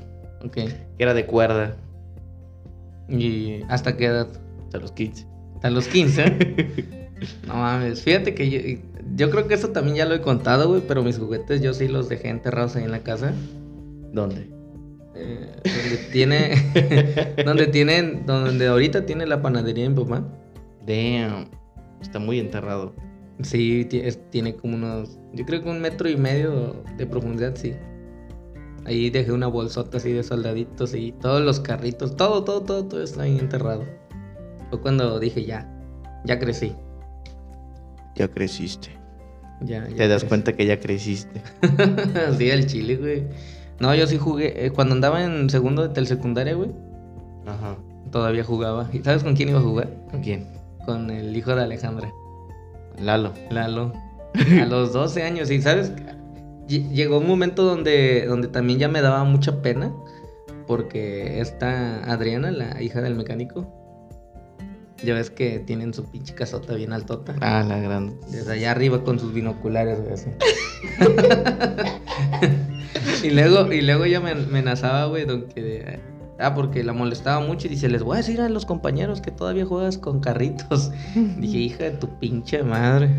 [0.43, 0.53] Ok.
[0.53, 1.75] que era de cuerda,
[3.09, 4.27] ¿Y hasta qué edad?
[4.65, 5.27] hasta los 15.
[5.55, 6.23] ¿Hasta los 15?
[7.47, 8.01] no mames.
[8.03, 8.81] Fíjate que yo,
[9.15, 10.81] yo creo que eso también ya lo he contado, güey.
[10.87, 13.33] Pero mis juguetes yo sí los dejé enterrados ahí en la casa.
[14.13, 14.49] ¿Dónde?
[15.15, 17.33] Eh, donde tiene...
[17.45, 18.25] donde tienen...
[18.25, 20.23] Donde ahorita tiene la panadería de mi papá.
[20.85, 21.49] Damn,
[22.01, 22.93] está muy enterrado.
[23.41, 25.19] Sí, es- tiene como unos...
[25.33, 27.73] Yo creo que un metro y medio de profundidad, sí.
[28.85, 33.03] Ahí dejé una bolsota así de soldaditos y todos los carritos, todo, todo, todo, todo
[33.03, 33.83] está ahí enterrado.
[34.69, 35.69] Fue cuando dije ya,
[36.23, 36.73] ya crecí.
[38.17, 38.89] Ya creciste.
[39.61, 40.27] Ya, ya Te das crecí.
[40.27, 41.41] cuenta que ya creciste.
[42.37, 43.23] sí, el chile, güey.
[43.79, 44.65] No, yo sí jugué.
[44.65, 46.71] eh, cuando andaba en segundo de secundaria, güey,
[47.45, 47.77] Ajá.
[48.11, 48.89] todavía jugaba.
[48.93, 49.89] ¿Y sabes con quién iba a jugar?
[50.11, 50.47] ¿Con quién?
[50.85, 52.11] Con el hijo de Alejandra.
[53.01, 53.33] Lalo.
[53.51, 53.93] Lalo.
[54.61, 55.49] A los 12 años.
[55.51, 55.91] Y sabes,
[56.67, 59.93] Lle- llegó un momento donde, donde también ya me daba mucha pena.
[60.67, 63.76] Porque esta Adriana, la hija del mecánico,
[65.03, 67.35] ya ves que tienen su pinche casota bien altota.
[67.41, 68.15] Ah, la grande.
[68.31, 70.29] Desde allá arriba con sus binoculares, güey, así.
[73.27, 75.99] y luego, y luego ella me me amenazaba, güey, don que...
[76.39, 79.31] Ah, porque la molestaba mucho y dice, les voy a decir a los compañeros que
[79.31, 80.91] todavía juegas con carritos.
[81.37, 83.15] Dije, hija de tu pinche madre.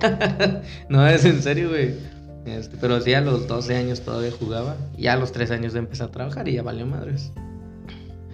[0.88, 1.94] no, es en serio, güey.
[2.44, 4.76] Este, pero sí, a los 12 años todavía jugaba.
[4.96, 7.32] Y a los 3 años empecé a trabajar y ya valió madres.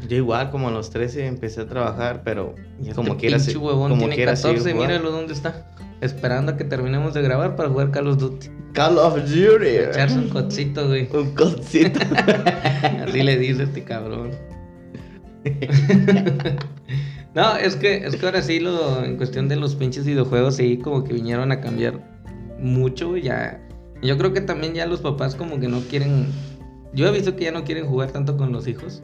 [0.09, 3.89] Yo igual, como a los 13 empecé a trabajar, pero este como quiera, se- huevón
[3.91, 4.95] como tiene quiera seguir 14, jugando.
[4.95, 5.71] míralo dónde está.
[6.01, 8.49] Esperando a que terminemos de grabar para jugar Call of Duty.
[8.75, 9.67] Call of Duty.
[9.91, 11.09] Echarse un cocito, güey.
[11.15, 12.01] Un cosito.
[13.07, 14.33] Así le dice este cabrón.
[17.35, 20.79] no, es que, es que ahora sí, lo, en cuestión de los pinches videojuegos, sí,
[20.79, 22.01] como que vinieron a cambiar
[22.59, 23.23] mucho, güey.
[23.23, 23.61] Ya.
[24.03, 26.27] Yo creo que también ya los papás como que no quieren.
[26.93, 29.03] Yo he visto que ya no quieren jugar tanto con los hijos.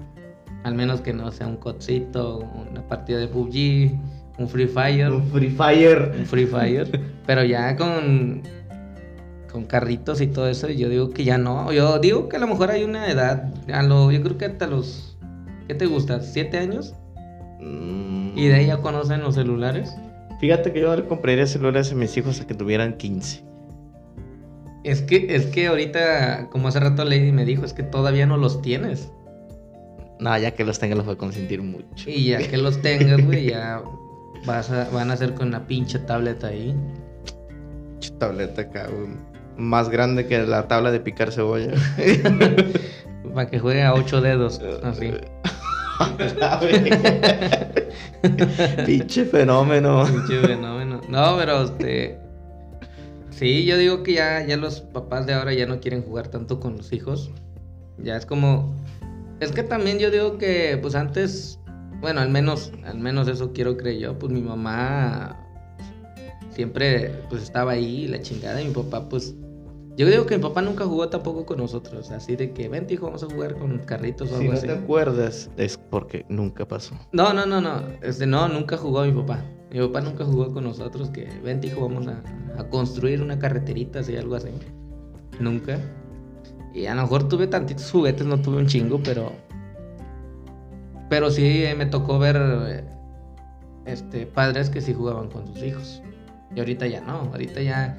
[0.64, 2.38] Al menos que no sea un cocito,
[2.70, 3.98] una partida de PUBG,
[4.38, 5.10] un Free Fire.
[5.10, 6.12] Un Free Fire.
[6.18, 8.42] un Free Fire, pero ya con
[9.50, 11.72] con carritos y todo eso, yo digo que ya no.
[11.72, 14.66] Yo digo que a lo mejor hay una edad, a lo, yo creo que hasta
[14.66, 15.18] los
[15.66, 16.20] ¿qué te gusta?
[16.20, 16.94] ¿Siete años?
[17.60, 18.36] Mm.
[18.36, 19.94] Y de ahí ya conocen los celulares.
[20.40, 23.44] Fíjate que yo le compraría celulares a mis hijos a que tuvieran 15.
[24.82, 28.36] Es que es que ahorita, como hace rato Lady me dijo, es que todavía no
[28.36, 29.12] los tienes.
[30.20, 32.08] No, ya que los tenga los voy a consentir mucho.
[32.08, 33.82] Y ya que los tengas, güey, ya
[34.44, 36.74] vas a, van a hacer con la pinche tableta ahí.
[37.92, 39.08] Pinche tableta acá, güey.
[39.56, 41.72] Más grande que la tabla de picar cebolla.
[43.34, 45.10] Para que juegue a ocho dedos, así.
[48.86, 50.04] Pinche fenómeno.
[50.04, 51.00] Pinche fenómeno.
[51.08, 52.18] No, pero este.
[53.30, 56.60] Sí, yo digo que ya, ya los papás de ahora ya no quieren jugar tanto
[56.60, 57.30] con los hijos.
[57.98, 58.74] Ya es como.
[59.40, 61.58] Es que también yo digo que, pues antes.
[62.00, 64.18] Bueno, al menos, al menos eso quiero creer yo.
[64.18, 65.36] Pues mi mamá
[66.50, 69.34] siempre pues estaba ahí, la chingada, y mi papá, pues.
[69.96, 72.10] Yo digo que mi papá nunca jugó tampoco con nosotros.
[72.10, 74.66] Así de que, vente, hijo, vamos a jugar con carritos o Si algo no así.
[74.66, 76.94] te acuerdas, es porque nunca pasó.
[77.12, 77.82] No, no, no, no.
[78.00, 79.44] Este, no, nunca jugó mi papá.
[79.70, 81.10] Mi papá nunca jugó con nosotros.
[81.10, 82.22] Que vente, hijo, vamos a,
[82.58, 84.48] a construir una carreterita, así, algo así.
[85.38, 85.78] Nunca.
[86.72, 89.32] Y a lo mejor tuve tantitos juguetes, no tuve un chingo, pero.
[91.08, 92.84] Pero sí me tocó ver.
[93.86, 96.02] Este, padres que sí jugaban con sus hijos.
[96.54, 97.30] Y ahorita ya no.
[97.32, 97.98] Ahorita ya.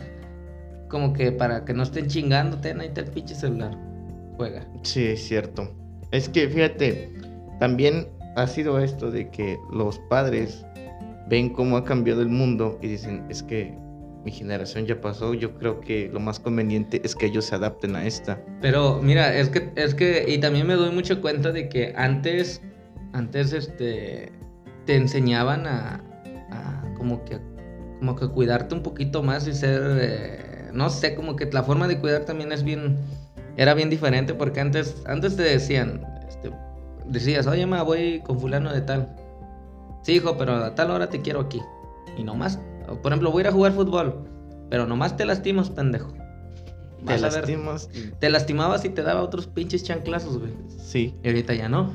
[0.89, 3.77] Como que para que no estén chingando, ten ahí el pinche celular.
[4.37, 4.65] Juega.
[4.83, 5.69] Sí, es cierto.
[6.11, 7.13] Es que fíjate,
[7.59, 10.65] también ha sido esto de que los padres
[11.29, 13.77] ven cómo ha cambiado el mundo y dicen, es que
[14.23, 17.95] mi generación ya pasó, yo creo que lo más conveniente es que ellos se adapten
[17.95, 18.39] a esta.
[18.61, 22.61] Pero mira, es que, es que, y también me doy mucha cuenta de que antes,
[23.13, 24.31] antes, este,
[24.85, 26.03] te enseñaban a,
[26.51, 27.39] a como que,
[27.99, 31.87] como que cuidarte un poquito más y ser, eh, no sé, como que la forma
[31.87, 32.97] de cuidar también es bien,
[33.57, 36.51] era bien diferente porque antes, antes te decían, este,
[37.07, 39.15] decías, oye, ma, voy con fulano de tal.
[40.03, 41.61] Sí, hijo, pero a tal hora te quiero aquí.
[42.17, 42.59] Y nomás,
[43.01, 44.23] por ejemplo, voy a ir a jugar fútbol,
[44.69, 46.11] pero nomás te lastimas, pendejo.
[47.05, 47.89] Te Vas lastimas.
[48.19, 50.51] Te lastimabas y te daba otros pinches chanclazos, güey.
[50.77, 51.15] Sí.
[51.23, 51.91] Y ahorita ya no.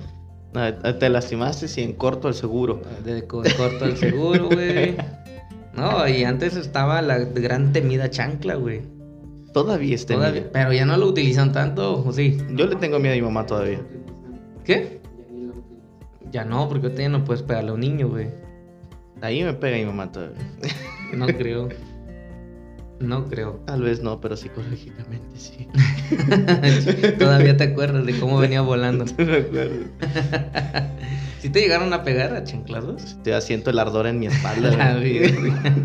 [0.53, 2.81] No, Te lastimaste y en corto el seguro.
[3.05, 4.97] De co- corto el seguro, güey.
[5.75, 8.81] No, y antes estaba la gran temida chancla, güey.
[9.53, 10.51] Todavía está en Todavía-.
[10.51, 12.39] Pero ya no lo utilizan tanto, ¿o sí?
[12.55, 13.81] Yo le tengo miedo a mi mamá todavía.
[14.65, 15.03] ¿Qué?
[16.33, 18.29] Ya no, porque ahorita ya no puedes pegarle a un niño, güey.
[19.23, 20.37] Ahí me pega mi mamá todavía.
[21.15, 21.69] No creo.
[22.99, 23.61] No creo.
[23.67, 25.69] Tal vez no, pero psicológicamente sí.
[27.19, 29.05] Todavía te acuerdas de cómo venía volando.
[29.19, 29.85] No me acuerdo.
[31.41, 33.19] ¿Sí te llegaron a pegar a chanclazos?
[33.23, 34.71] Te siento el ardor en mi espalda.
[34.77, 35.19] La güey.
[35.19, 35.83] verga.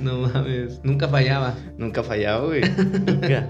[0.00, 0.80] No mames.
[0.82, 1.54] Nunca fallaba.
[1.78, 2.62] Nunca fallaba, güey.
[3.06, 3.48] Nunca.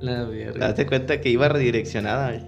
[0.00, 0.58] La verga.
[0.68, 2.40] Date cuenta que iba redireccionada.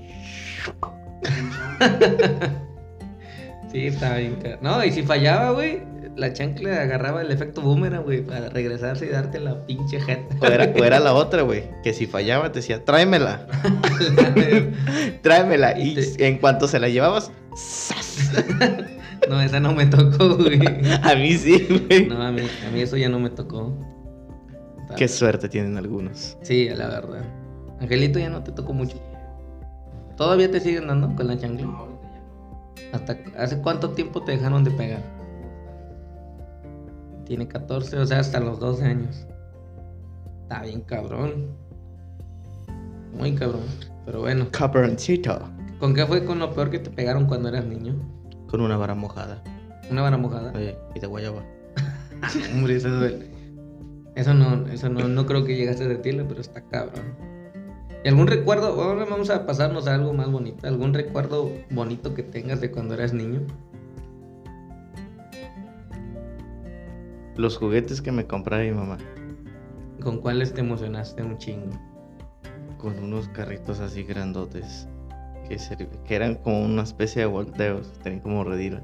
[3.70, 4.38] Sí, estaba bien.
[4.62, 5.82] No, y si fallaba, güey,
[6.16, 10.34] la chancla agarraba el efecto boomerang, güey, para regresarse y darte la pinche jeta.
[10.40, 11.64] O era, o era la otra, güey.
[11.84, 13.46] Que si fallaba te decía, tráemela.
[15.22, 15.78] Tráemela.
[15.78, 18.32] Y Y te- en cuanto se la llevabas, ¡zas!
[19.28, 20.60] No, esa no me tocó, güey.
[21.02, 22.06] A mí sí, güey.
[22.06, 23.76] No, a mí, a mí eso ya no me tocó.
[24.96, 26.38] Qué suerte tienen algunos.
[26.42, 27.22] Sí, la verdad.
[27.80, 28.96] Angelito ya no te tocó mucho.
[30.16, 31.66] ¿Todavía te siguen dando con la chancla?
[32.92, 35.02] ¿Hasta hace cuánto tiempo te dejaron de pegar?
[37.24, 39.26] Tiene 14, o sea, hasta los 12 años.
[40.42, 41.54] Está bien cabrón.
[43.16, 43.62] Muy cabrón.
[44.04, 45.38] Pero bueno, Caperoncito.
[45.78, 47.94] ¿con qué fue con lo peor que te pegaron cuando eras niño?
[48.48, 49.42] Con una vara mojada.
[49.90, 50.52] ¿Una vara mojada?
[50.54, 51.42] Oye, y de guayaba.
[52.54, 53.30] Hombre, eso duele.
[54.16, 57.14] Eso no, eso no, no creo que llegaste a sentirlo, pero está cabrón.
[58.02, 58.80] ¿Y algún recuerdo?
[58.80, 60.66] Ahora vamos a pasarnos a algo más bonito.
[60.66, 63.42] ¿Algún recuerdo bonito que tengas de cuando eras niño?
[67.36, 68.96] Los juguetes que me compraba mi mamá.
[70.02, 71.70] ¿Con cuáles te emocionaste un chingo?
[72.78, 74.88] Con unos carritos así grandotes.
[75.46, 75.58] Que,
[76.04, 77.92] que eran como una especie de volteos.
[78.02, 78.82] Tenían como redilas.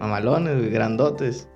[0.00, 1.48] Mamalones, grandotes.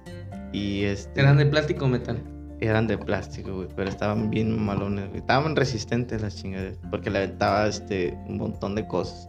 [0.53, 1.21] Y este.
[1.21, 2.19] ¿Eran de plástico o metal?
[2.63, 5.19] Eran de plástico, güey, pero estaban bien mamalones, güey.
[5.19, 9.29] Estaban resistentes las chingaderas, porque le aventaba este, un montón de cosas.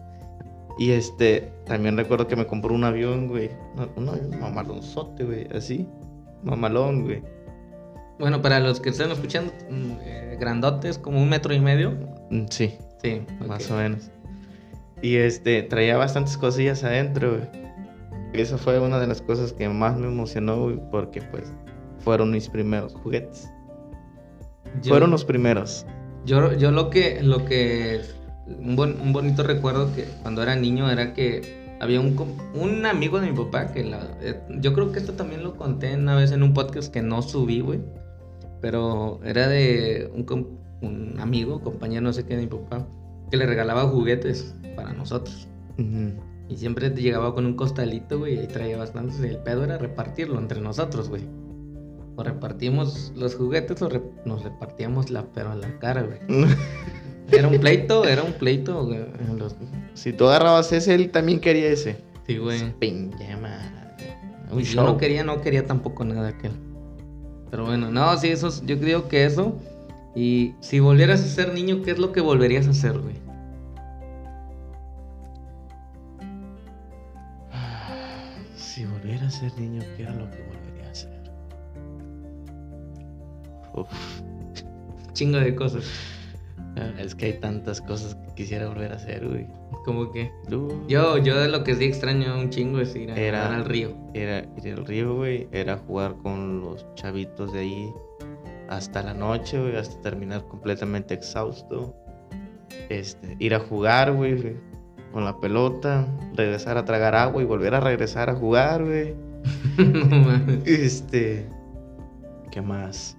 [0.77, 3.49] Y este, también recuerdo que me compró un avión, güey.
[3.75, 5.87] No, un avión mamalonzote, güey, así.
[6.43, 7.23] Mamalón, güey.
[8.19, 11.91] Bueno, para los que estén escuchando, mm, eh, grandotes, como un metro y medio.
[12.29, 13.71] Mm, Sí, Sí, más ok.
[13.71, 14.11] o menos.
[15.01, 17.63] Y este, traía bastantes cosillas adentro, güey.
[18.33, 21.51] Esa fue una de las cosas que más me emocionó, güey, porque pues
[22.03, 23.49] fueron mis primeros juguetes.
[24.81, 25.85] Yo- Fueron los primeros.
[26.25, 28.01] Yo, yo lo que, lo que,
[28.59, 32.15] un, bon- un bonito recuerdo que cuando era niño era que había un,
[32.55, 35.93] un amigo de mi papá que la, eh, yo creo que esto también lo conté
[35.95, 37.81] una vez en un podcast que no subí, güey,
[38.61, 42.87] pero era de un, un amigo, compañero, no sé qué de mi papá,
[43.29, 45.47] que le regalaba juguetes para nosotros.
[46.49, 49.19] Y siempre llegaba con un costalito, güey, y traía bastantes.
[49.21, 51.23] El pedo era repartirlo entre nosotros, güey.
[52.15, 56.19] O repartimos los juguetes o re- nos repartíamos la pero a la cara, güey.
[57.32, 58.99] Era un pleito, era un pleito, güey.
[59.38, 59.56] Los-
[59.95, 61.95] Si tú agarrabas ese, él también quería ese.
[62.28, 62.62] Sí, güey.
[64.52, 66.52] Un Yo no quería, no quería tampoco nada aquel.
[67.49, 69.56] Pero bueno, no, sí, eso, es- yo creo que eso.
[70.15, 73.15] Y si volvieras a ser niño, ¿qué es lo que volverías a hacer, güey?
[78.56, 80.38] Si volviera a ser niño, ¿qué era lo que
[83.73, 83.88] Uf,
[85.13, 85.83] Chingo de cosas.
[86.99, 89.45] es que hay tantas cosas que quisiera volver a hacer, güey.
[89.86, 90.31] Como que.
[90.51, 93.65] Uh, Yo, yo de lo que sí extraño un chingo es ir a Era- al
[93.65, 93.93] río.
[94.13, 95.47] Era ir al río, güey.
[95.51, 97.93] Era jugar con los chavitos de ahí
[98.69, 99.75] hasta la noche, güey.
[99.75, 101.93] Hasta terminar completamente exhausto.
[102.89, 104.55] Este, ir a jugar, güey.
[105.12, 106.07] Con la pelota.
[106.33, 109.13] Regresar a tragar agua y volver a regresar a jugar, güey.
[109.77, 110.62] no.
[110.65, 111.47] Este.
[112.51, 113.17] ¿Qué más?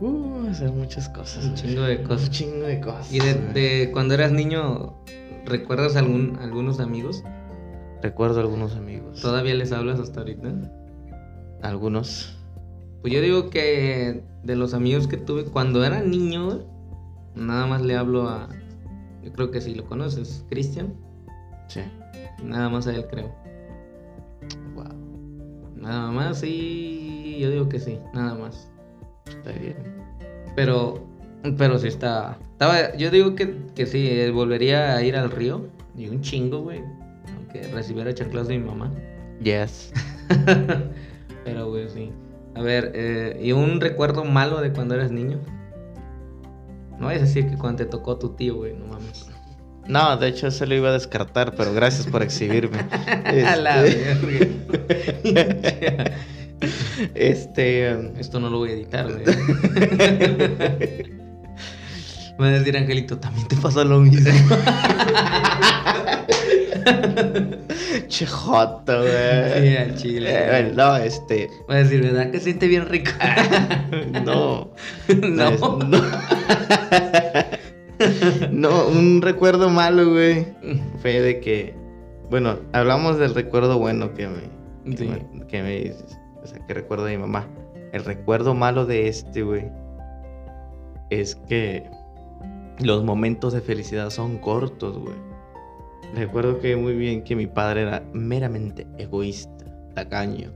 [0.00, 1.44] Uh, hacer muchas cosas.
[1.44, 2.30] Un chingo de Un cosas.
[2.30, 3.12] chingo de cosas.
[3.12, 4.94] ¿Y de, cuando eras niño,
[5.44, 7.22] recuerdas algún, algunos amigos?
[8.02, 9.20] Recuerdo algunos amigos.
[9.20, 10.52] ¿Todavía les hablas hasta ahorita?
[11.62, 12.36] Algunos.
[13.00, 16.66] Pues yo digo que de los amigos que tuve cuando era niño,
[17.34, 18.48] nada más le hablo a.
[19.22, 20.92] Yo creo que sí lo conoces, Cristian.
[21.68, 21.80] Sí.
[22.42, 23.34] Nada más a él creo.
[24.74, 25.72] Wow.
[25.76, 27.38] Nada más, sí.
[27.40, 28.70] Yo digo que sí, nada más.
[29.44, 29.76] Está bien.
[30.56, 31.04] Pero
[31.58, 32.38] Pero sí está.
[32.52, 35.66] Estaba, yo digo que, que sí, eh, volvería a ir al río.
[35.96, 36.80] Y un chingo, güey.
[37.36, 38.90] Aunque recibiera chaclas de mi mamá.
[39.42, 39.92] Yes.
[41.44, 42.10] Pero, güey, sí.
[42.54, 45.38] A ver, eh, ¿y un recuerdo malo de cuando eras niño?
[46.98, 49.26] No a decir que cuando te tocó tu tío, güey, no mames.
[49.86, 52.78] No, de hecho se lo iba a descartar, pero gracias por exhibirme.
[53.46, 54.14] A la Este-
[55.24, 56.10] verga.
[57.14, 57.90] Este.
[58.18, 59.24] Esto no lo voy a editar, güey.
[62.38, 64.28] Me a decir Angelito, también te pasa lo mismo.
[68.08, 69.68] Che joto, güey.
[69.70, 70.30] Sí, al chile.
[70.32, 71.48] Eh, no, este.
[71.70, 73.10] Va a decir, ¿verdad que siente bien rico?
[74.24, 74.70] No.
[75.22, 75.48] no.
[75.48, 76.02] Es- no.
[78.50, 80.46] No, un recuerdo malo, güey.
[81.00, 81.74] Fue de que.
[82.30, 84.40] Bueno, hablamos del recuerdo bueno que me.
[84.90, 85.08] Que, Sí.
[85.08, 86.18] me, que me dices.
[86.44, 87.48] O sea, que recuerdo de mi mamá.
[87.92, 89.64] El recuerdo malo de este, güey.
[91.10, 91.90] Es que.
[92.80, 95.14] Los momentos de felicidad son cortos, güey.
[96.14, 100.52] Recuerdo que muy bien que mi padre era meramente egoísta, tacaño,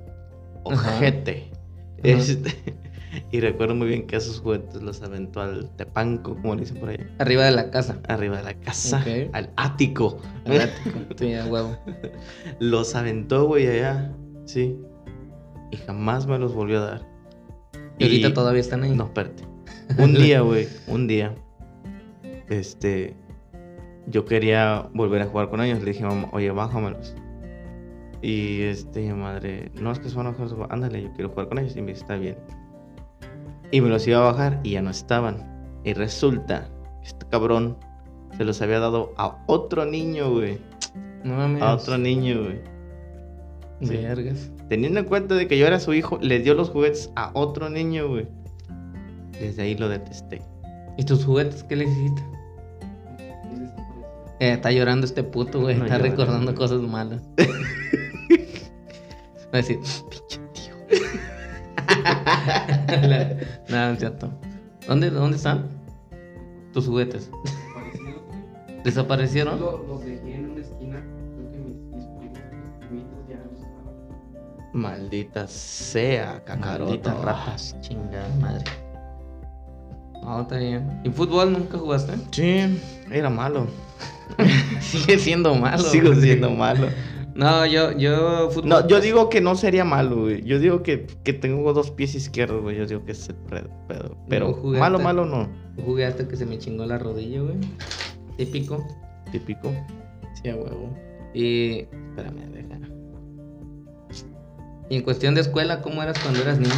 [0.63, 1.51] ojete.
[2.05, 2.55] Este,
[3.33, 6.91] y recuerdo muy bien que esos juguetes los aventó al tepanco, como le dicen por
[6.91, 8.01] ahí, Arriba de la casa.
[8.07, 10.19] arriba de la casa, al ático.
[10.45, 10.99] Al ático.
[11.17, 11.77] Sí, a huevo.
[12.61, 14.13] los aventó, güey, allá,
[14.45, 14.79] sí.
[15.71, 17.07] Y jamás me los volvió a dar.
[17.99, 18.95] Y ahorita todavía están ahí.
[18.95, 19.43] No, espérate.
[19.99, 21.35] Un día, güey, un día,
[22.49, 23.17] este,
[24.07, 25.81] yo quería volver a jugar con ellos.
[25.81, 27.15] Le dije, mamá, oye, bájamelos.
[28.23, 31.77] Y este, madre, no es que son ojos, ándale, yo quiero jugar con ellos.
[31.77, 32.37] Y me dice, está bien.
[33.71, 35.47] Y me los iba a bajar y ya no estaban.
[35.85, 36.69] Y resulta
[37.09, 37.77] este cabrón
[38.37, 40.59] se los había dado a otro niño, güey.
[41.25, 41.63] No mames.
[41.63, 42.61] A otro niño, güey.
[43.81, 43.97] sí.
[43.97, 44.51] Vergas.
[44.69, 47.69] Teniendo en cuenta de que yo era su hijo, le dio los juguetes a otro
[47.71, 48.27] niño, güey.
[49.41, 50.43] Desde ahí lo detesté.
[50.97, 52.23] ¿Y tus juguetes qué le hiciste?
[54.41, 55.77] Eh, está llorando este puto, güey.
[55.77, 56.11] No está llora.
[56.11, 57.23] recordando cosas malas.
[59.47, 59.79] Va a decir,
[60.11, 60.75] pinche tío.
[63.69, 64.31] Nada, no es cierto.
[64.87, 65.67] ¿Dónde, ¿Dónde están
[66.73, 67.31] tus juguetes?
[68.85, 69.59] ¿Desaparecieron?
[69.61, 71.03] Lo- Los dejé en una esquina.
[74.73, 76.91] Maldita sea, cacaroto.
[76.91, 78.65] Malditas ratas, chingada madre.
[80.23, 81.01] No, está bien.
[81.05, 82.13] ¿Y fútbol nunca jugaste?
[82.33, 82.79] Sí,
[83.11, 83.67] era malo.
[84.81, 85.79] Sigue siendo malo.
[85.83, 86.21] Sigo güey.
[86.21, 86.89] siendo malo.
[87.35, 88.69] No, yo, yo fútbol.
[88.69, 90.43] No, yo digo que no sería malo, güey.
[90.45, 92.77] Yo digo que, que tengo dos pies izquierdos, güey.
[92.77, 93.71] Yo digo que es el pedo.
[93.87, 94.17] pedo.
[94.29, 95.49] Pero malo, hasta- malo no.
[95.85, 97.57] Jugué hasta que se me chingó la rodilla, güey.
[98.37, 98.85] Típico.
[99.31, 99.73] Típico.
[100.43, 100.95] Sí, a huevo.
[101.33, 101.87] Y.
[102.11, 102.79] Espérame, deja.
[104.91, 106.75] Y en cuestión de escuela, ¿cómo eras cuando eras niño?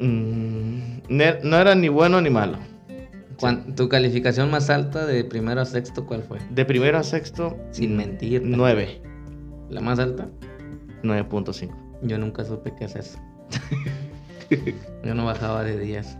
[0.00, 1.00] Mm,
[1.42, 2.58] no era ni bueno ni malo.
[3.76, 6.38] ¿Tu calificación más alta de primero a sexto cuál fue?
[6.50, 8.42] De primero a sexto, Sin mentir.
[8.44, 9.00] 9.
[9.70, 10.28] ¿La más alta?
[11.02, 11.70] 9.5.
[12.02, 13.18] Yo nunca supe qué es eso.
[15.04, 16.18] Yo no bajaba de días.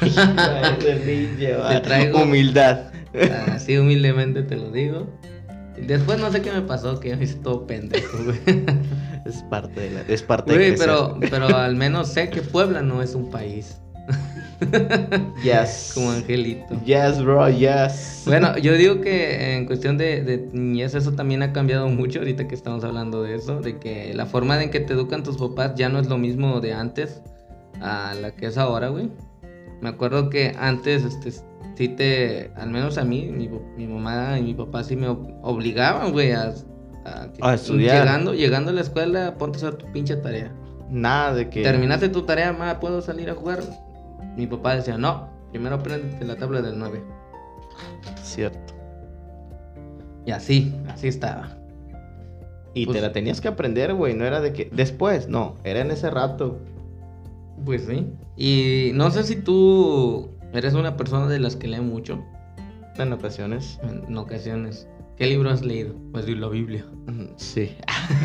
[0.00, 2.90] Te traigo- Humildad.
[3.52, 5.08] Así humildemente te lo digo.
[5.78, 8.64] Y después no sé qué me pasó, que yo me hice todo pendejo, güey.
[9.24, 13.02] Es parte de la, es parte Güey, pero, pero al menos sé que Puebla no
[13.02, 13.78] es un país.
[15.42, 15.92] Yes.
[15.94, 16.82] Como Angelito.
[16.84, 18.22] Yes, bro, yes.
[18.24, 22.48] Bueno, yo digo que en cuestión de, de niñez eso también ha cambiado mucho ahorita
[22.48, 25.74] que estamos hablando de eso, de que la forma en que te educan tus papás
[25.76, 27.20] ya no es lo mismo de antes
[27.80, 29.10] a la que es ahora, güey.
[29.80, 31.32] Me acuerdo que antes, este,
[31.76, 35.38] sí te, al menos a mí, mi, mi mamá y mi papá sí me ob-
[35.42, 36.52] obligaban, güey, a,
[37.42, 38.00] a, estudiar.
[38.04, 40.52] Llegando, llegando a la escuela, ponte a hacer tu pinche tarea.
[40.90, 41.62] Nada de que.
[41.62, 43.60] Terminaste tu tarea, ma, ¿puedo salir a jugar?
[44.36, 47.02] Mi papá decía, no, primero aprende la tabla del 9.
[48.22, 48.74] Cierto.
[50.24, 51.56] Y así, así estaba.
[52.74, 54.14] Y Pues- te la tenías que aprender, güey.
[54.14, 54.68] No era de que.
[54.72, 55.56] Después, no.
[55.64, 56.58] Era en ese rato.
[57.64, 58.12] Pues sí.
[58.36, 62.24] Y no sé si tú eres una persona de las que lee mucho
[62.98, 63.78] En ocasiones.
[63.82, 64.88] en ocasiones.
[65.16, 65.94] ¿Qué libro has leído?
[66.12, 66.84] Pues la Biblia.
[67.36, 67.74] Sí.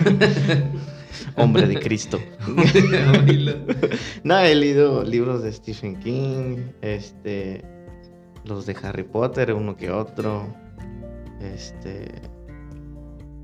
[1.38, 2.19] Hombre de Cristo.
[4.24, 6.57] No, he leído libros de Stephen King.
[6.82, 7.63] Este.
[8.43, 10.53] Los de Harry Potter, uno que otro.
[11.39, 12.22] Este.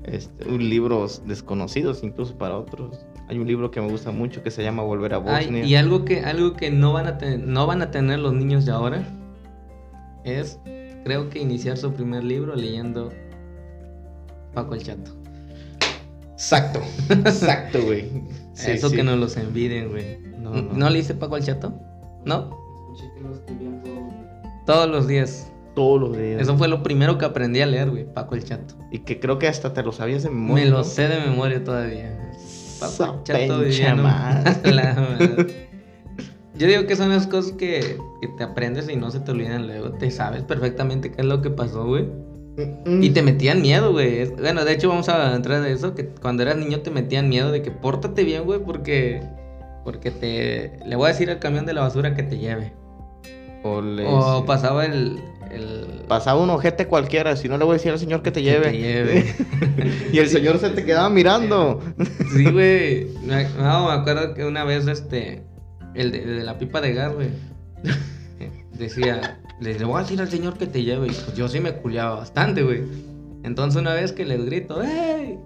[0.04, 0.50] Este.
[0.50, 3.06] Libros desconocidos, incluso para otros.
[3.28, 5.64] Hay un libro que me gusta mucho que se llama Volver a Ay, Bosnia.
[5.64, 8.64] y algo que, algo que no, van a ten- no van a tener los niños
[8.64, 9.02] de ahora
[10.24, 10.58] es,
[11.04, 13.10] creo que iniciar su primer libro leyendo
[14.54, 15.10] Paco el Chato.
[16.32, 16.80] Exacto.
[17.10, 18.10] Exacto, güey.
[18.58, 18.96] Sí, Eso sí.
[18.96, 20.18] que no los envidien, güey.
[20.36, 20.90] No, ¿No, no.
[20.90, 21.72] le hice Paco el Chato?
[22.24, 22.50] ¿No?
[22.92, 24.08] escuché que lo escribían todo.
[24.66, 25.52] Todos los días.
[25.76, 26.42] Todos los días.
[26.42, 28.12] Eso fue lo primero que aprendí a leer, güey.
[28.12, 28.74] Paco el Chato.
[28.90, 30.64] Y que creo que hasta te lo sabías de memoria.
[30.64, 30.84] Me lo ¿no?
[30.84, 32.32] sé de memoria todavía.
[33.18, 35.68] El Chato en madre.
[36.56, 39.66] Yo digo que son las cosas que, que te aprendes y no se te olvidan
[39.68, 39.90] luego.
[39.92, 42.04] Te sabes perfectamente qué es lo que pasó, güey.
[42.84, 44.24] Mm, Y te metían miedo, güey.
[44.34, 47.52] Bueno, de hecho vamos a entrar de eso, que cuando eras niño te metían miedo
[47.52, 49.22] de que pórtate bien, güey, porque...
[49.84, 50.80] Porque te...
[50.84, 52.72] Le voy a decir al camión de la basura que te lleve.
[53.62, 55.20] O, le- O pasaba el...
[55.50, 58.40] el Pasaba un ojete cualquiera, si no le voy a decir al señor que te
[58.40, 58.70] que lleve.
[58.70, 59.34] te lleve.
[60.12, 61.82] y el señor se te quedaba mirando.
[62.34, 63.08] Sí, güey.
[63.58, 65.42] No, me acuerdo que una vez, este...
[65.94, 67.28] El de, de la pipa de gas, güey.
[68.78, 69.40] Decía...
[69.60, 71.08] Le voy a decir al señor que te lleve.
[71.08, 72.84] Y pues yo sí me culiaba bastante, güey.
[73.42, 75.38] Entonces una vez que les grito, ¡Ey!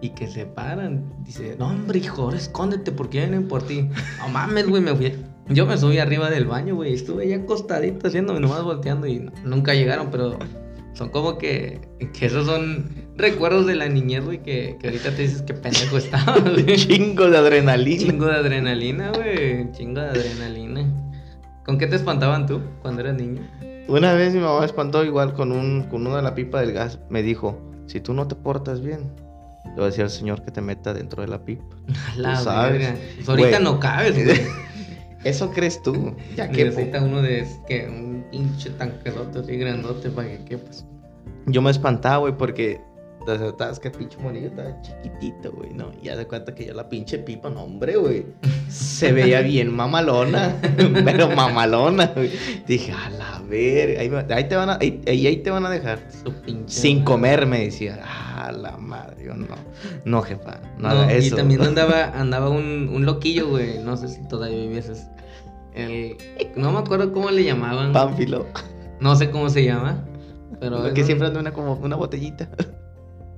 [0.00, 1.12] Y que se paran.
[1.24, 3.88] Dice, no, hombre, hijo, ahora escóndete porque vienen por ti.
[4.18, 5.12] No mames, güey, me fui.
[5.50, 6.94] Yo me subí arriba del baño, güey.
[6.94, 10.38] Estuve ahí acostadito haciéndome nomás volteando y nunca llegaron, pero
[10.94, 11.80] son como que,
[12.18, 15.98] que esos son recuerdos de la niñez, güey, que, que ahorita te dices que pendejo
[15.98, 16.76] estaba, güey.
[16.76, 18.00] Chingo de adrenalina.
[18.02, 19.70] Chingo de adrenalina, güey.
[19.72, 20.84] Chingo de adrenalina.
[21.64, 23.42] ¿Con qué te espantaban tú cuando eras niño?
[23.88, 26.72] Una vez mi mamá me espantó igual con un con uno de la pipa del
[26.72, 26.98] gas.
[27.08, 29.12] Me dijo, si tú no te portas bien,
[29.64, 31.64] le voy a decir al señor que te meta dentro de la pipa.
[32.16, 32.98] La Tú sabes.
[33.16, 33.62] Pues ahorita Güey.
[33.64, 34.40] no cabes, güey.
[35.24, 36.14] Eso crees tú.
[36.36, 40.86] Ya que Necesita uno de que un pinche tanquerote así grandote para que quepas.
[41.46, 42.80] yo me espantaba, güey, porque
[43.24, 45.90] te acertabas que el pinche morillo estaba chiquitito, güey, ¿no?
[46.00, 48.26] Y ya de cuenta que ya la pinche pipa, no, hombre, güey.
[48.68, 50.56] Se veía bien mamalona,
[51.04, 52.30] pero mamalona, güey.
[52.66, 55.98] Dije, a la verga, ahí, ahí te van a, ahí, ahí- te van a dejar.
[56.24, 56.72] Su pinche.
[56.80, 58.00] Sin comer, me decía.
[58.04, 59.46] Ah, la madre, yo no.
[60.04, 61.36] No, jefa, no, No, haga y eso.
[61.36, 63.78] también andaba, andaba un, un loquillo, güey.
[63.80, 65.06] No sé si todavía vivieses.
[65.74, 66.16] El,
[66.56, 67.92] no me acuerdo cómo le llamaban.
[67.92, 68.46] Pánfilo.
[68.98, 70.04] No sé cómo se llama.
[70.58, 72.48] Pero que siempre anda una, como una botellita.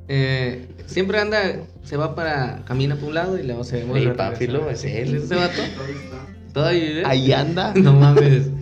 [0.09, 1.39] eh, siempre anda,
[1.85, 4.13] se va para, camina por un lado y luego se ve muy Ey.
[4.17, 5.15] Pánfilo, es él.
[5.17, 5.55] ¿Es ese vato?
[5.75, 6.53] Todavía está.
[6.53, 7.03] ¿Todavía vive?
[7.07, 7.73] Ahí anda.
[7.77, 8.49] No mames.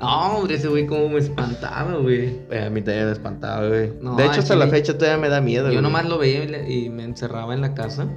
[0.00, 2.40] No, hombre, ese güey como me espantaba, güey.
[2.50, 3.92] Eh, a mí también me espantaba, güey.
[4.02, 4.58] No, de hecho, hasta sí.
[4.58, 5.66] la fecha todavía me da miedo.
[5.66, 5.82] Yo güey.
[5.82, 8.08] nomás lo veía y, le- y me encerraba en la casa.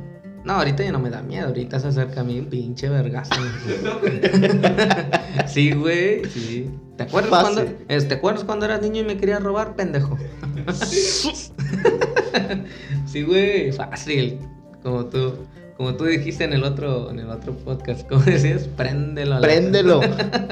[0.48, 1.48] No, ahorita ya no me da miedo.
[1.48, 3.36] Ahorita se acerca a mí un pinche vergazo.
[5.46, 6.24] sí, güey.
[6.26, 6.72] Sí.
[6.96, 10.18] ¿Te acuerdas, cuando, eh, ¿Te acuerdas cuando eras niño y me querías robar, pendejo?
[13.06, 13.72] sí, güey.
[13.74, 14.40] Fácil.
[14.84, 15.34] Como tú.
[15.76, 18.64] Como tú dijiste en el otro, en el otro podcast, ¿cómo decías?
[18.68, 19.36] Préndelo.
[19.36, 20.00] a la- Préndelo.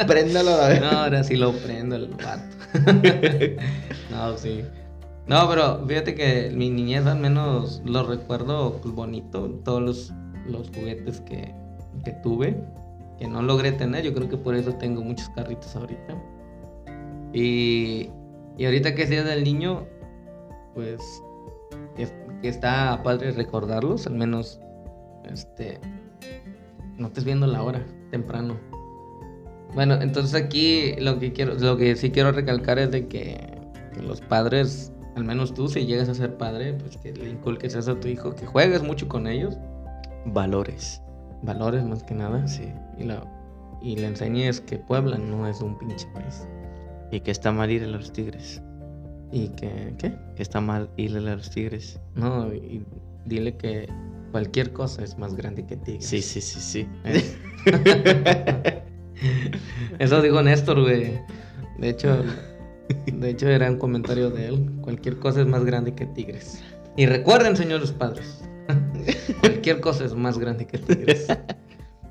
[0.07, 0.81] Préndelo a la vez.
[0.81, 2.43] No, ahora sí lo prendo el vato.
[4.11, 4.61] no, sí.
[5.27, 9.49] No, pero fíjate que mi niñez al menos lo recuerdo pues, bonito.
[9.63, 10.13] Todos los,
[10.47, 11.53] los juguetes que,
[12.03, 12.55] que tuve,
[13.17, 14.03] que no logré tener.
[14.03, 16.15] Yo creo que por eso tengo muchos carritos ahorita.
[17.33, 18.09] Y,
[18.57, 19.85] y ahorita que sea del niño,
[20.75, 21.01] pues
[21.95, 24.59] que, está padre recordarlos, al menos
[25.23, 25.79] este
[26.97, 28.57] no estés viendo la hora temprano.
[29.73, 33.59] Bueno, entonces aquí lo que quiero, lo que sí quiero recalcar es de que
[34.01, 37.91] los padres, al menos tú, si llegas a ser padre, pues que le inculques eso
[37.93, 39.57] a tu hijo, que juegues mucho con ellos,
[40.25, 41.01] Valores.
[41.43, 42.71] valores más que nada, Sí.
[42.97, 43.23] y, la,
[43.81, 46.47] y le enseñes que Puebla no es un pinche país.
[47.11, 48.61] Y que está mal irle a los tigres.
[49.31, 50.13] Y que, ¿qué?
[50.35, 51.99] Que está mal irle a los tigres.
[52.15, 52.83] No, y
[53.25, 53.87] dile que
[54.31, 55.97] cualquier cosa es más grande que ti.
[55.99, 56.87] Sí, sí, sí, sí.
[57.05, 57.23] Eh.
[59.99, 61.19] Eso dijo Néstor, güey.
[61.77, 62.23] De hecho,
[63.05, 64.71] de hecho era un comentario de él.
[64.81, 66.63] Cualquier cosa es más grande que tigres.
[66.97, 68.41] Y recuerden, señores padres,
[69.41, 71.27] cualquier cosa es más grande que tigres.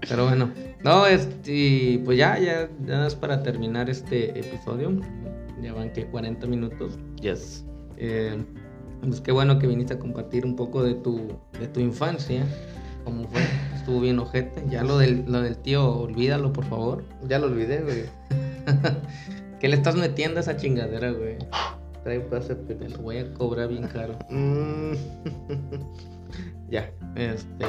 [0.09, 0.51] Pero bueno,
[0.83, 5.01] no, este, pues ya, ya, ya es para terminar este episodio.
[5.63, 6.99] Ya van que 40 minutos.
[7.21, 7.65] Yes.
[7.97, 8.45] Eh,
[9.01, 12.45] pues qué bueno que viniste a compartir un poco de tu, de tu infancia.
[13.05, 13.43] ¿Cómo fue?
[13.75, 14.65] Estuvo bien ojete.
[14.69, 17.05] Ya lo del, lo del tío, olvídalo, por favor.
[17.29, 18.05] Ya lo olvidé, güey.
[19.65, 21.39] ¿Qué le estás metiendo a esa chingadera, güey?
[22.03, 24.19] Trae pase, Te lo voy a cobrar bien caro.
[24.29, 24.93] Mm.
[26.71, 26.93] ya.
[27.17, 27.65] Este.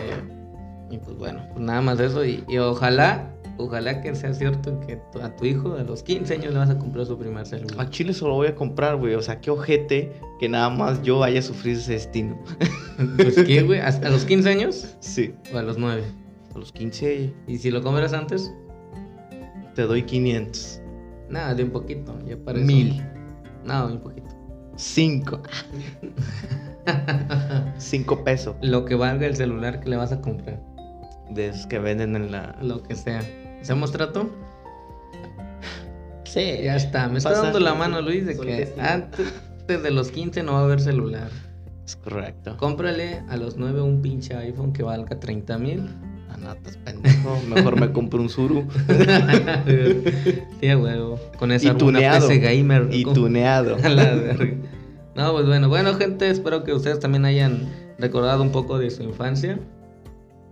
[0.91, 2.25] Y pues bueno, pues nada más eso.
[2.25, 6.51] Y, y ojalá, ojalá que sea cierto que a tu hijo a los 15 años
[6.51, 7.89] le vas a comprar su primer A celular.
[7.91, 9.15] Chile solo voy a comprar, güey.
[9.15, 12.37] O sea, qué ojete que nada más yo vaya a sufrir ese destino.
[13.15, 15.33] Pues qué, güey, ¿A, a los 15 años Sí.
[15.53, 16.03] o a los 9?
[16.55, 18.51] A los 15 Y si lo compras antes,
[19.75, 20.81] te doy 500.
[21.29, 22.17] Nada, de un poquito.
[22.25, 22.67] Ya para eso.
[22.67, 23.03] Mil.
[23.63, 24.29] No, un poquito.
[24.75, 25.41] 5.
[27.77, 28.55] 5 pesos.
[28.61, 30.61] Lo que valga el celular que le vas a comprar.
[31.29, 32.55] De esos que venden en la.
[32.61, 33.21] Lo que sea.
[33.61, 34.29] ¿Hacemos trato?
[36.25, 36.57] Sí.
[36.63, 37.07] Ya está.
[37.07, 39.33] Me está dando la mano Luis de que antes
[39.67, 41.29] de los 15 no va a haber celular.
[41.85, 42.57] Es correcto.
[42.57, 45.89] Cómprale a los 9 un pinche iPhone que valga 30 mil.
[46.35, 47.39] Ah, no, estás pendejo.
[47.55, 48.67] Mejor me compro un Zuru.
[50.61, 51.19] sí, huevo.
[51.37, 52.27] Con esa Y tuneado.
[52.27, 52.89] PC gamer.
[52.91, 53.77] y tuneado.
[55.15, 59.01] No, pues bueno, bueno, gente, espero que ustedes también hayan recordado un poco de su
[59.01, 59.57] infancia.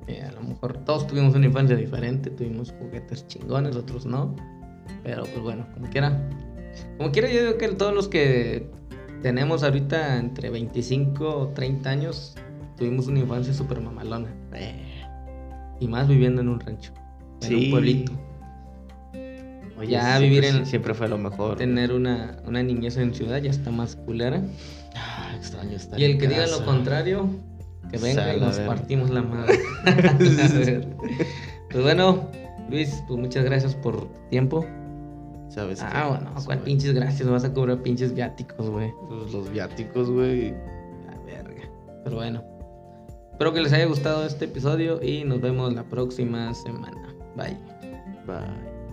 [0.07, 4.33] Eh, a lo mejor todos tuvimos una infancia diferente, tuvimos juguetes chingones, otros no.
[5.03, 6.17] Pero pues bueno, como quiera.
[6.97, 8.69] Como quiera, yo digo que todos los que
[9.21, 12.35] tenemos ahorita entre 25 o 30 años,
[12.77, 14.33] tuvimos una infancia súper mamalona.
[14.53, 14.92] Eh,
[15.83, 16.93] Y más viviendo en un rancho,
[17.41, 18.11] en un pueblito.
[19.77, 21.57] oye, Ya siempre- vivir en- Siempre fue lo mejor.
[21.57, 24.41] Tener una, una niñez en ciudad ya está más culera.
[24.95, 27.27] Ah, extraño estar Y el que diga lo contrario,
[27.91, 29.59] que venga y Sal nos partimos la madre.
[29.85, 30.87] A ver.
[31.69, 32.29] pues bueno,
[32.69, 34.65] Luis, pues muchas gracias por tu tiempo.
[35.49, 37.27] ¿Sabes Ah, bueno, ¿cuál Güey, pinches gracias?
[37.29, 38.91] Vas a cobrar pinches viáticos, güey.
[39.09, 40.51] pues, Los viáticos, güey.
[41.05, 41.63] La verga.
[42.05, 42.41] Pero bueno.
[43.33, 47.15] Espero que les haya gustado este episodio y nos vemos la próxima semana.
[47.35, 47.57] Bye.
[48.27, 48.83] Bye.